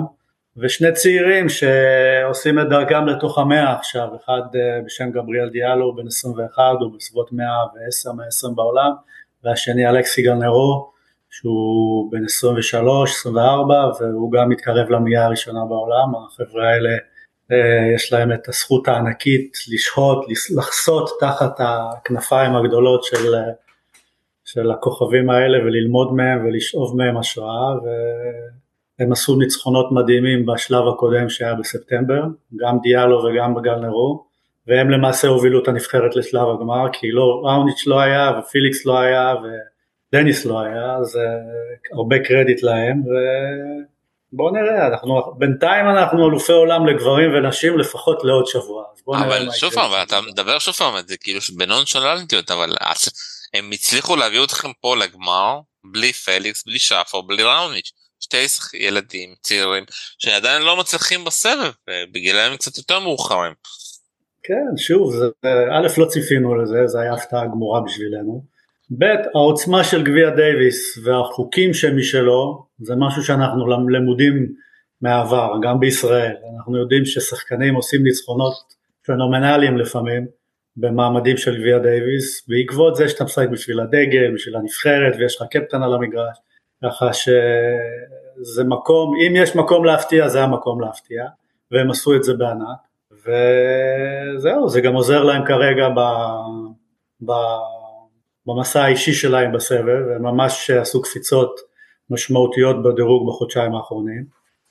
[0.60, 6.62] ושני צעירים שעושים את דרכם לתוך המאה עכשיו, אחד אה, בשם גבריאל דיאלו בן 21,
[6.80, 8.90] הוא בסביבות 110-120 בעולם,
[9.44, 10.90] והשני אלכסי גלנרו,
[11.30, 12.24] שהוא בן
[13.28, 13.28] 23-24,
[14.00, 16.90] והוא גם מתקרב למאה הראשונה בעולם, החבר'ה האלה
[17.52, 23.34] אה, יש להם את הזכות הענקית לשהות, לחסות תחת הכנפיים הגדולות של,
[24.44, 27.74] של הכוכבים האלה וללמוד מהם ולשאוב מהם השראה
[28.98, 32.22] והם עשו ניצחונות מדהימים בשלב הקודם שהיה בספטמבר,
[32.56, 34.28] גם דיאלו וגם בגל נרו
[34.66, 39.34] והם למעשה הובילו את הנבחרת לשלב הגמר כי לא, ראוניץ' לא היה ופיליקס לא היה
[40.12, 43.10] ודניס לא היה אז uh, הרבה קרדיט להם ו...
[44.32, 48.84] בוא נראה, אנחנו, בינתיים אנחנו אלופי עולם לגברים ונשים לפחות לעוד שבוע.
[49.08, 52.76] אבל שוב פעם, אתה מדבר שוב פעם, זה כאילו בנונשלנטיות, אבל
[53.54, 57.92] הם הצליחו להביא אתכם פה לגמר בלי פליקס, בלי שפו, בלי ראוניץ'.
[58.20, 59.84] שתי ילדים צעירים
[60.18, 61.70] שעדיין לא מצליחים בסבב,
[62.12, 63.52] בגילאים קצת יותר מאוחרים.
[64.42, 65.26] כן, שוב, זה,
[65.72, 68.44] א' לא ציפינו לזה, זה היה הפתעה גמורה בשבילנו.
[68.98, 69.04] ב',
[69.34, 74.46] העוצמה של גביע דייוויס והחוקים שמשלו זה משהו שאנחנו למודים
[75.00, 76.34] מהעבר, גם בישראל.
[76.56, 78.54] אנחנו יודעים ששחקנים עושים ניצחונות
[79.06, 80.26] פנומנליים לפעמים
[80.76, 85.82] במעמדים של גביע דייוויס, בעקבות זה שאתה משחק בשביל הדגל, בשביל הנבחרת ויש לך קפטן
[85.82, 86.36] על המגרש,
[86.84, 91.24] ככה שזה מקום, אם יש מקום להפתיע זה המקום להפתיע,
[91.70, 92.78] והם עשו את זה בענק,
[93.12, 96.00] וזהו, זה גם עוזר להם כרגע ב...
[97.26, 97.32] ב
[98.46, 101.60] במסע האישי שלהם בסבב, הם ממש עשו קפיצות
[102.10, 104.24] משמעותיות בדירוג בחודשיים האחרונים,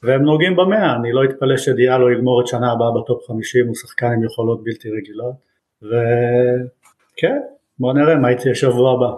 [0.04, 4.06] והם נוגעים במאה, אני לא אתפלא שדיאלו יגמור את שנה הבאה בטופ 50, הוא שחקן
[4.06, 5.36] עם יכולות בלתי רגילות,
[5.82, 7.40] וכן,
[7.80, 9.16] בוא נראה מה יצא שבוע הבא.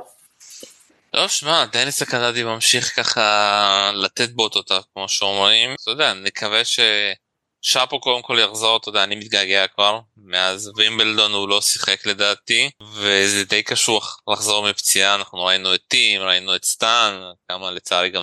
[1.11, 6.79] טוב, שמע, דניס הקנדי ממשיך ככה לתת בוטות, כמו שאומרים, אתה יודע, נקווה ש...
[7.61, 12.69] שפו קודם כל יחזור, אתה יודע, אני מתגעגע כבר, מאז וימבלדון הוא לא שיחק לדעתי,
[12.93, 18.21] וזה די קשוח לחזור מפציעה, אנחנו ראינו את טים, ראינו את סטאן, כמה לצערי גם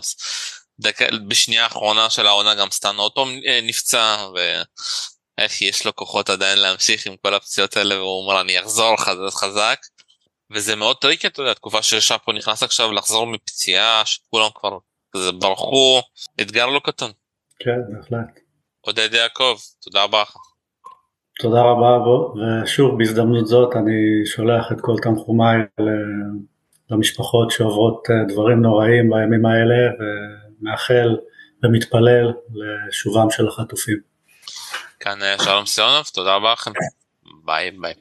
[0.80, 1.02] דק...
[1.28, 7.06] בשנייה האחרונה של העונה גם סטאן אוטו אה, נפצע, ואיך יש לו כוחות עדיין להמשיך
[7.06, 8.96] עם כל הפציעות האלה, והוא אומר אני אחזור
[9.30, 9.78] חזק,
[10.50, 14.78] וזה מאוד tricky, אתה יודע, תקופה ששפו נכנס עכשיו לחזור מפציעה, שכולם כבר
[15.38, 16.02] ברחו,
[16.40, 17.10] אתגר לא קטן.
[17.58, 18.40] כן, בהחלט.
[18.80, 20.36] עודד יעקב, תודה רבה לך.
[21.40, 21.98] תודה רבה
[22.64, 25.58] ושוב בהזדמנות זאת אני שולח את כל תנחומיי
[26.90, 31.16] למשפחות שעוברות אה, דברים נוראים בימים האלה ומאחל
[31.62, 33.98] ומתפלל לשובם של החטופים.
[35.00, 36.70] כאן אה, שלום סיונוב, תודה רבה לכם.
[37.44, 37.94] ביי ביי.